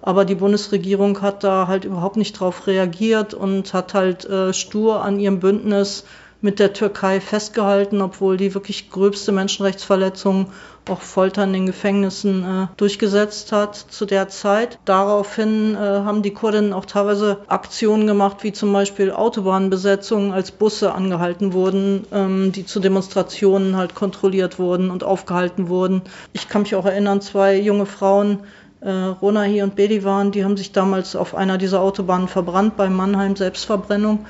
[0.05, 5.03] aber die Bundesregierung hat da halt überhaupt nicht drauf reagiert und hat halt äh, stur
[5.03, 6.05] an ihrem Bündnis
[6.43, 10.49] mit der Türkei festgehalten, obwohl die wirklich gröbste Menschenrechtsverletzungen,
[10.91, 14.79] auch Folter in den Gefängnissen äh, durchgesetzt hat zu der Zeit.
[14.85, 20.93] Daraufhin äh, haben die Kurdinnen auch teilweise Aktionen gemacht, wie zum Beispiel Autobahnbesetzungen, als Busse
[20.93, 26.03] angehalten wurden, ähm, die zu Demonstrationen halt kontrolliert wurden und aufgehalten wurden.
[26.35, 28.41] Ich kann mich auch erinnern, zwei junge Frauen,
[28.85, 33.35] äh, Ronahi und Bedivan, die haben sich damals auf einer dieser Autobahnen verbrannt bei Mannheim
[33.35, 34.26] Selbstverbrennung.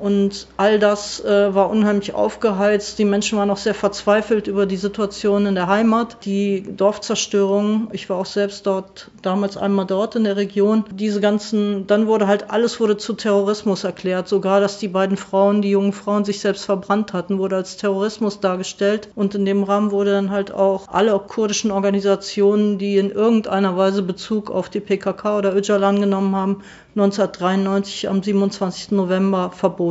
[0.00, 2.98] Und all das äh, war unheimlich aufgeheizt.
[2.98, 7.88] Die Menschen waren auch sehr verzweifelt über die Situation in der Heimat, die Dorfzerstörung.
[7.92, 10.84] Ich war auch selbst dort, damals einmal dort in der Region.
[10.92, 14.28] Diese ganzen, dann wurde halt alles wurde zu Terrorismus erklärt.
[14.28, 18.40] Sogar, dass die beiden Frauen, die jungen Frauen sich selbst verbrannt hatten, wurde als Terrorismus
[18.40, 19.08] dargestellt.
[19.14, 24.02] Und in dem Rahmen wurde dann halt auch alle kurdischen Organisationen, die in irgendeiner Weise
[24.02, 26.62] Bezug auf die PKK oder Öcalan genommen haben,
[26.96, 28.92] 1993 am 27.
[28.92, 29.83] November verboten.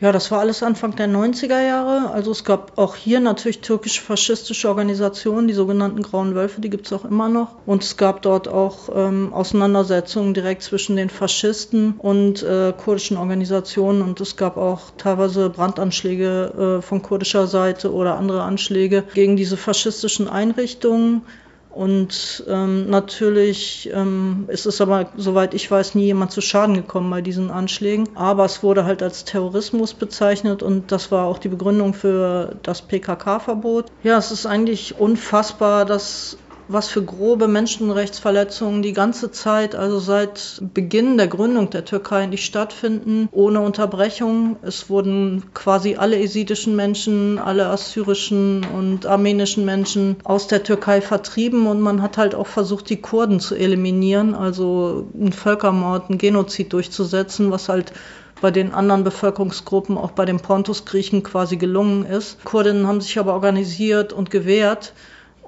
[0.00, 2.10] Ja, das war alles Anfang der 90er Jahre.
[2.10, 6.92] Also es gab auch hier natürlich türkisch-faschistische Organisationen, die sogenannten Grauen Wölfe, die gibt es
[6.92, 7.56] auch immer noch.
[7.66, 14.02] Und es gab dort auch ähm, Auseinandersetzungen direkt zwischen den Faschisten und äh, kurdischen Organisationen.
[14.02, 19.56] Und es gab auch teilweise Brandanschläge äh, von kurdischer Seite oder andere Anschläge gegen diese
[19.56, 21.22] faschistischen Einrichtungen.
[21.70, 27.10] Und ähm, natürlich ähm, ist es aber, soweit ich weiß, nie jemand zu Schaden gekommen
[27.10, 28.08] bei diesen Anschlägen.
[28.16, 32.82] Aber es wurde halt als Terrorismus bezeichnet und das war auch die Begründung für das
[32.82, 33.86] PKK-Verbot.
[34.02, 36.36] Ja, es ist eigentlich unfassbar, dass
[36.72, 42.44] was für grobe Menschenrechtsverletzungen die ganze Zeit, also seit Beginn der Gründung der Türkei nicht
[42.44, 44.56] stattfinden, ohne Unterbrechung.
[44.62, 51.66] Es wurden quasi alle esidischen Menschen, alle assyrischen und armenischen Menschen aus der Türkei vertrieben
[51.66, 56.72] und man hat halt auch versucht, die Kurden zu eliminieren, also einen Völkermord, einen Genozid
[56.72, 57.92] durchzusetzen, was halt
[58.40, 62.42] bei den anderen Bevölkerungsgruppen, auch bei den Pontus-Griechen quasi gelungen ist.
[62.44, 64.94] Kurdinnen haben sich aber organisiert und gewehrt.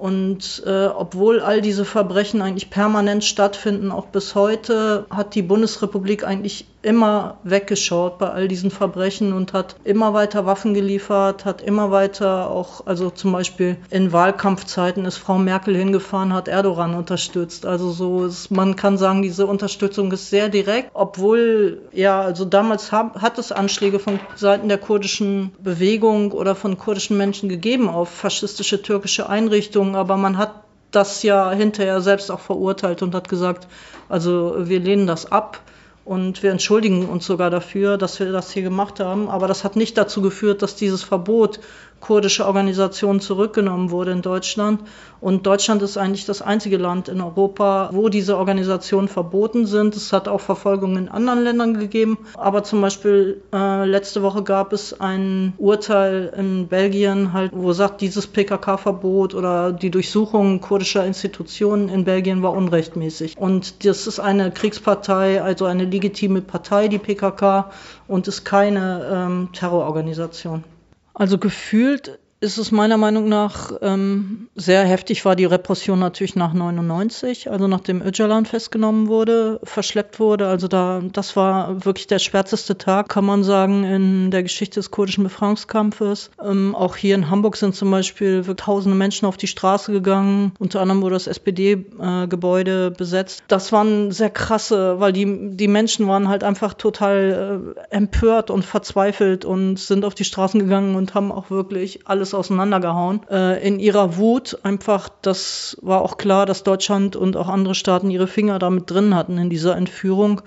[0.03, 6.27] Und äh, obwohl all diese Verbrechen eigentlich permanent stattfinden, auch bis heute, hat die Bundesrepublik
[6.27, 11.91] eigentlich immer weggeschaut bei all diesen Verbrechen und hat immer weiter Waffen geliefert, hat immer
[11.91, 17.65] weiter auch, also zum Beispiel in Wahlkampfzeiten ist Frau Merkel hingefahren, hat Erdogan unterstützt.
[17.65, 22.91] Also so, ist, man kann sagen, diese Unterstützung ist sehr direkt, obwohl, ja, also damals
[22.91, 28.09] hab, hat es Anschläge von Seiten der kurdischen Bewegung oder von kurdischen Menschen gegeben auf
[28.09, 30.51] faschistische türkische Einrichtungen, aber man hat
[30.91, 33.67] das ja hinterher selbst auch verurteilt und hat gesagt,
[34.09, 35.59] also wir lehnen das ab.
[36.05, 39.29] Und wir entschuldigen uns sogar dafür, dass wir das hier gemacht haben.
[39.29, 41.61] Aber das hat nicht dazu geführt, dass dieses Verbot
[42.03, 44.81] kurdische Organisationen zurückgenommen wurde in Deutschland.
[45.21, 49.95] Und Deutschland ist eigentlich das einzige Land in Europa, wo diese Organisationen verboten sind.
[49.95, 52.17] Es hat auch Verfolgungen in anderen Ländern gegeben.
[52.33, 58.01] Aber zum Beispiel äh, letzte Woche gab es ein Urteil in Belgien, halt, wo sagt,
[58.01, 63.37] dieses PKK-Verbot oder die Durchsuchung kurdischer Institutionen in Belgien war unrechtmäßig.
[63.37, 67.71] Und das ist eine Kriegspartei, also eine legitime Partei, die PKK,
[68.09, 70.65] und ist keine ähm, Terrororganisation.
[71.13, 76.53] Also gefühlt ist es meiner Meinung nach ähm, sehr heftig war die Repression natürlich nach
[76.53, 80.47] 99, also nachdem Öcalan festgenommen wurde, verschleppt wurde.
[80.49, 84.91] Also da, das war wirklich der schwärzeste Tag, kann man sagen, in der Geschichte des
[84.91, 86.31] kurdischen Befreiungskampfes.
[86.43, 90.51] Ähm, auch hier in Hamburg sind zum Beispiel tausende Menschen auf die Straße gegangen.
[90.59, 93.43] Unter anderem wurde das SPD-Gebäude äh, besetzt.
[93.47, 98.65] Das waren sehr krasse, weil die, die Menschen waren halt einfach total äh, empört und
[98.65, 103.21] verzweifelt und sind auf die Straßen gegangen und haben auch wirklich alles auseinandergehauen.
[103.29, 108.09] Äh, in ihrer Wut einfach, das war auch klar, dass Deutschland und auch andere Staaten
[108.09, 110.41] ihre Finger damit drin hatten in dieser Entführung.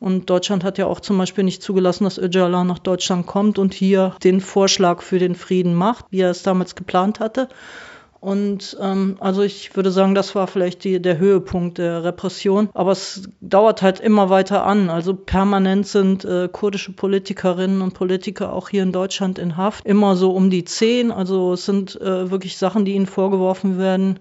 [0.00, 3.74] Und Deutschland hat ja auch zum Beispiel nicht zugelassen, dass Öcalan nach Deutschland kommt und
[3.74, 7.48] hier den Vorschlag für den Frieden macht, wie er es damals geplant hatte.
[8.20, 12.68] Und ähm, also ich würde sagen, das war vielleicht die, der Höhepunkt der Repression.
[12.74, 14.90] Aber es dauert halt immer weiter an.
[14.90, 19.86] Also permanent sind äh, kurdische Politikerinnen und Politiker auch hier in Deutschland in Haft.
[19.86, 21.12] Immer so um die zehn.
[21.12, 24.18] Also es sind äh, wirklich Sachen, die ihnen vorgeworfen werden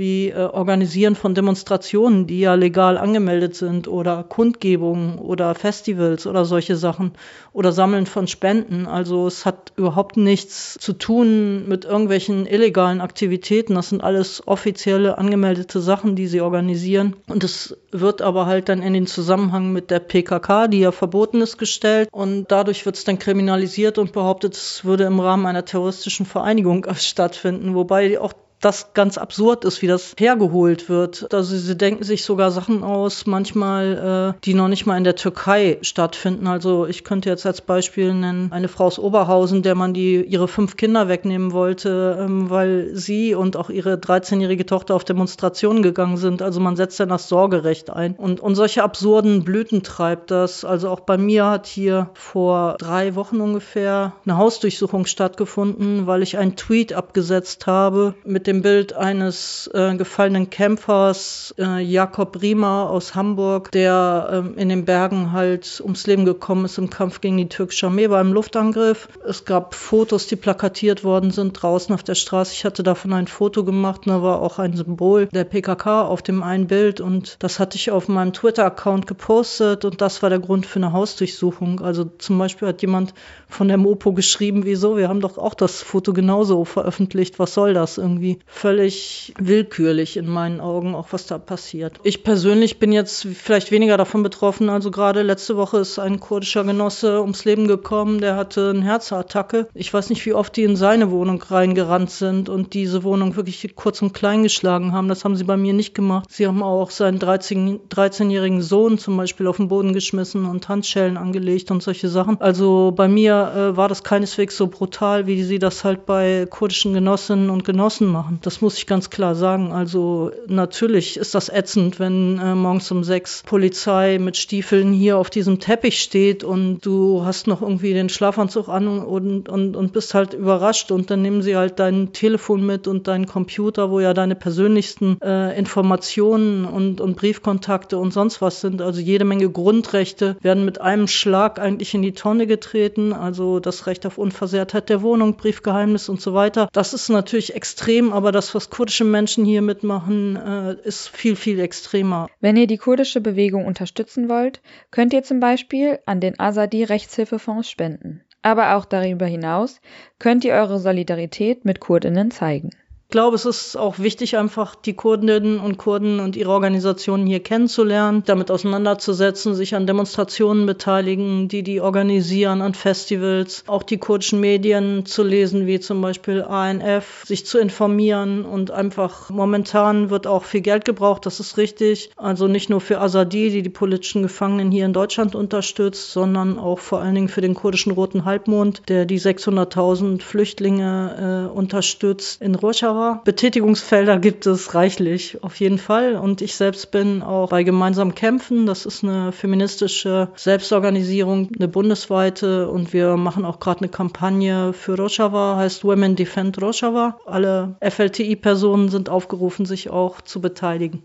[0.00, 6.46] wie äh, Organisieren von Demonstrationen, die ja legal angemeldet sind, oder Kundgebungen oder Festivals oder
[6.46, 7.12] solche Sachen
[7.52, 8.86] oder Sammeln von Spenden.
[8.86, 13.74] Also es hat überhaupt nichts zu tun mit irgendwelchen illegalen Aktivitäten.
[13.74, 17.14] Das sind alles offizielle angemeldete Sachen, die sie organisieren.
[17.28, 21.42] Und es wird aber halt dann in den Zusammenhang mit der PKK, die ja verboten
[21.42, 22.08] ist, gestellt.
[22.10, 26.86] Und dadurch wird es dann kriminalisiert und behauptet, es würde im Rahmen einer terroristischen Vereinigung
[26.94, 27.74] stattfinden.
[27.74, 31.32] Wobei auch das ganz absurd ist, wie das hergeholt wird.
[31.32, 35.16] Also sie denken sich sogar Sachen aus, manchmal, äh, die noch nicht mal in der
[35.16, 36.46] Türkei stattfinden.
[36.46, 40.46] Also ich könnte jetzt als Beispiel nennen eine Frau aus Oberhausen, der man die ihre
[40.46, 46.18] fünf Kinder wegnehmen wollte, ähm, weil sie und auch ihre 13-jährige Tochter auf Demonstrationen gegangen
[46.18, 46.42] sind.
[46.42, 48.14] Also man setzt dann das Sorgerecht ein.
[48.14, 50.66] Und, und solche absurden Blüten treibt das.
[50.66, 56.36] Also auch bei mir hat hier vor drei Wochen ungefähr eine Hausdurchsuchung stattgefunden, weil ich
[56.36, 63.14] einen Tweet abgesetzt habe mit dem Bild eines äh, gefallenen Kämpfers, äh, Jakob Riemer aus
[63.14, 67.48] Hamburg, der äh, in den Bergen halt ums Leben gekommen ist im Kampf gegen die
[67.48, 69.08] türkische Armee beim Luftangriff.
[69.24, 72.52] Es gab Fotos, die plakatiert worden sind draußen auf der Straße.
[72.52, 76.42] Ich hatte davon ein Foto gemacht, da war auch ein Symbol der PKK auf dem
[76.42, 80.66] einen Bild und das hatte ich auf meinem Twitter-Account gepostet und das war der Grund
[80.66, 81.78] für eine Hausdurchsuchung.
[81.82, 83.14] Also zum Beispiel hat jemand
[83.48, 87.74] von der Mopo geschrieben, wieso, wir haben doch auch das Foto genauso veröffentlicht, was soll
[87.74, 88.39] das irgendwie?
[88.46, 91.98] Völlig willkürlich in meinen Augen, auch was da passiert.
[92.02, 94.68] Ich persönlich bin jetzt vielleicht weniger davon betroffen.
[94.68, 99.68] Also gerade letzte Woche ist ein kurdischer Genosse ums Leben gekommen, der hatte eine Herzattacke.
[99.74, 103.74] Ich weiß nicht, wie oft die in seine Wohnung reingerannt sind und diese Wohnung wirklich
[103.76, 105.08] kurz und klein geschlagen haben.
[105.08, 106.26] Das haben sie bei mir nicht gemacht.
[106.30, 111.16] Sie haben auch seinen 13, 13-jährigen Sohn zum Beispiel auf den Boden geschmissen und Handschellen
[111.16, 112.40] angelegt und solche Sachen.
[112.40, 116.92] Also bei mir äh, war das keineswegs so brutal, wie sie das halt bei kurdischen
[116.92, 118.38] Genossinnen und Genossen machen machen.
[118.42, 119.72] Das muss ich ganz klar sagen.
[119.72, 125.30] Also natürlich ist das ätzend, wenn äh, morgens um sechs Polizei mit Stiefeln hier auf
[125.30, 130.14] diesem Teppich steht und du hast noch irgendwie den Schlafanzug an und, und, und bist
[130.14, 134.14] halt überrascht und dann nehmen sie halt dein Telefon mit und deinen Computer, wo ja
[134.14, 138.82] deine persönlichsten äh, Informationen und, und Briefkontakte und sonst was sind.
[138.82, 143.12] Also jede Menge Grundrechte werden mit einem Schlag eigentlich in die Tonne getreten.
[143.12, 146.68] Also das Recht auf Unversehrtheit der Wohnung, Briefgeheimnis und so weiter.
[146.72, 151.58] Das ist natürlich extrem, aber das, was kurdische Menschen hier mitmachen, äh, ist viel, viel
[151.58, 152.28] extremer.
[152.38, 154.60] Wenn ihr die kurdische Bewegung unterstützen wollt,
[154.90, 158.20] könnt ihr zum Beispiel an den Azadi Rechtshilfefonds spenden.
[158.42, 159.80] Aber auch darüber hinaus
[160.18, 162.68] könnt ihr eure Solidarität mit Kurdinnen zeigen.
[163.10, 167.40] Ich glaube, es ist auch wichtig, einfach die Kurdinnen und Kurden und ihre Organisationen hier
[167.40, 174.38] kennenzulernen, damit auseinanderzusetzen, sich an Demonstrationen beteiligen, die die organisieren, an Festivals, auch die kurdischen
[174.38, 180.44] Medien zu lesen, wie zum Beispiel ANF, sich zu informieren und einfach momentan wird auch
[180.44, 182.12] viel Geld gebraucht, das ist richtig.
[182.16, 186.78] Also nicht nur für Azadi, die die politischen Gefangenen hier in Deutschland unterstützt, sondern auch
[186.78, 192.54] vor allen Dingen für den kurdischen Roten Halbmond, der die 600.000 Flüchtlinge äh, unterstützt in
[192.54, 196.16] Rojava Betätigungsfelder gibt es reichlich, auf jeden Fall.
[196.16, 198.66] Und ich selbst bin auch bei Gemeinsam Kämpfen.
[198.66, 202.68] Das ist eine feministische Selbstorganisierung, eine bundesweite.
[202.68, 207.18] Und wir machen auch gerade eine Kampagne für Rojava, heißt Women Defend Rojava.
[207.26, 211.02] Alle FLTI-Personen sind aufgerufen, sich auch zu beteiligen.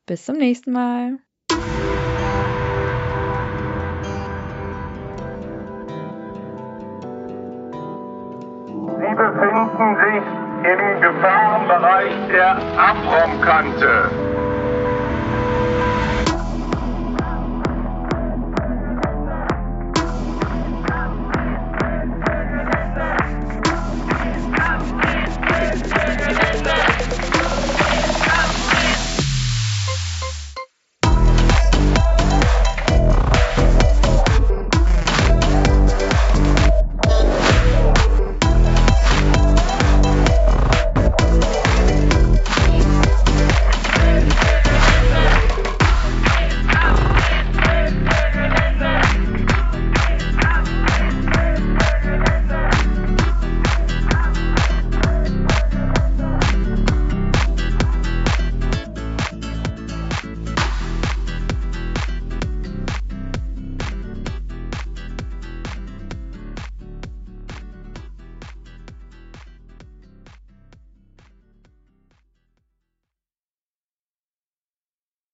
[0.06, 1.18] Bis zum nächsten Mal.
[1.48, 1.54] Sie
[9.14, 10.24] befinden sich
[10.64, 14.10] im Gefahrenbereich der Abraumkante.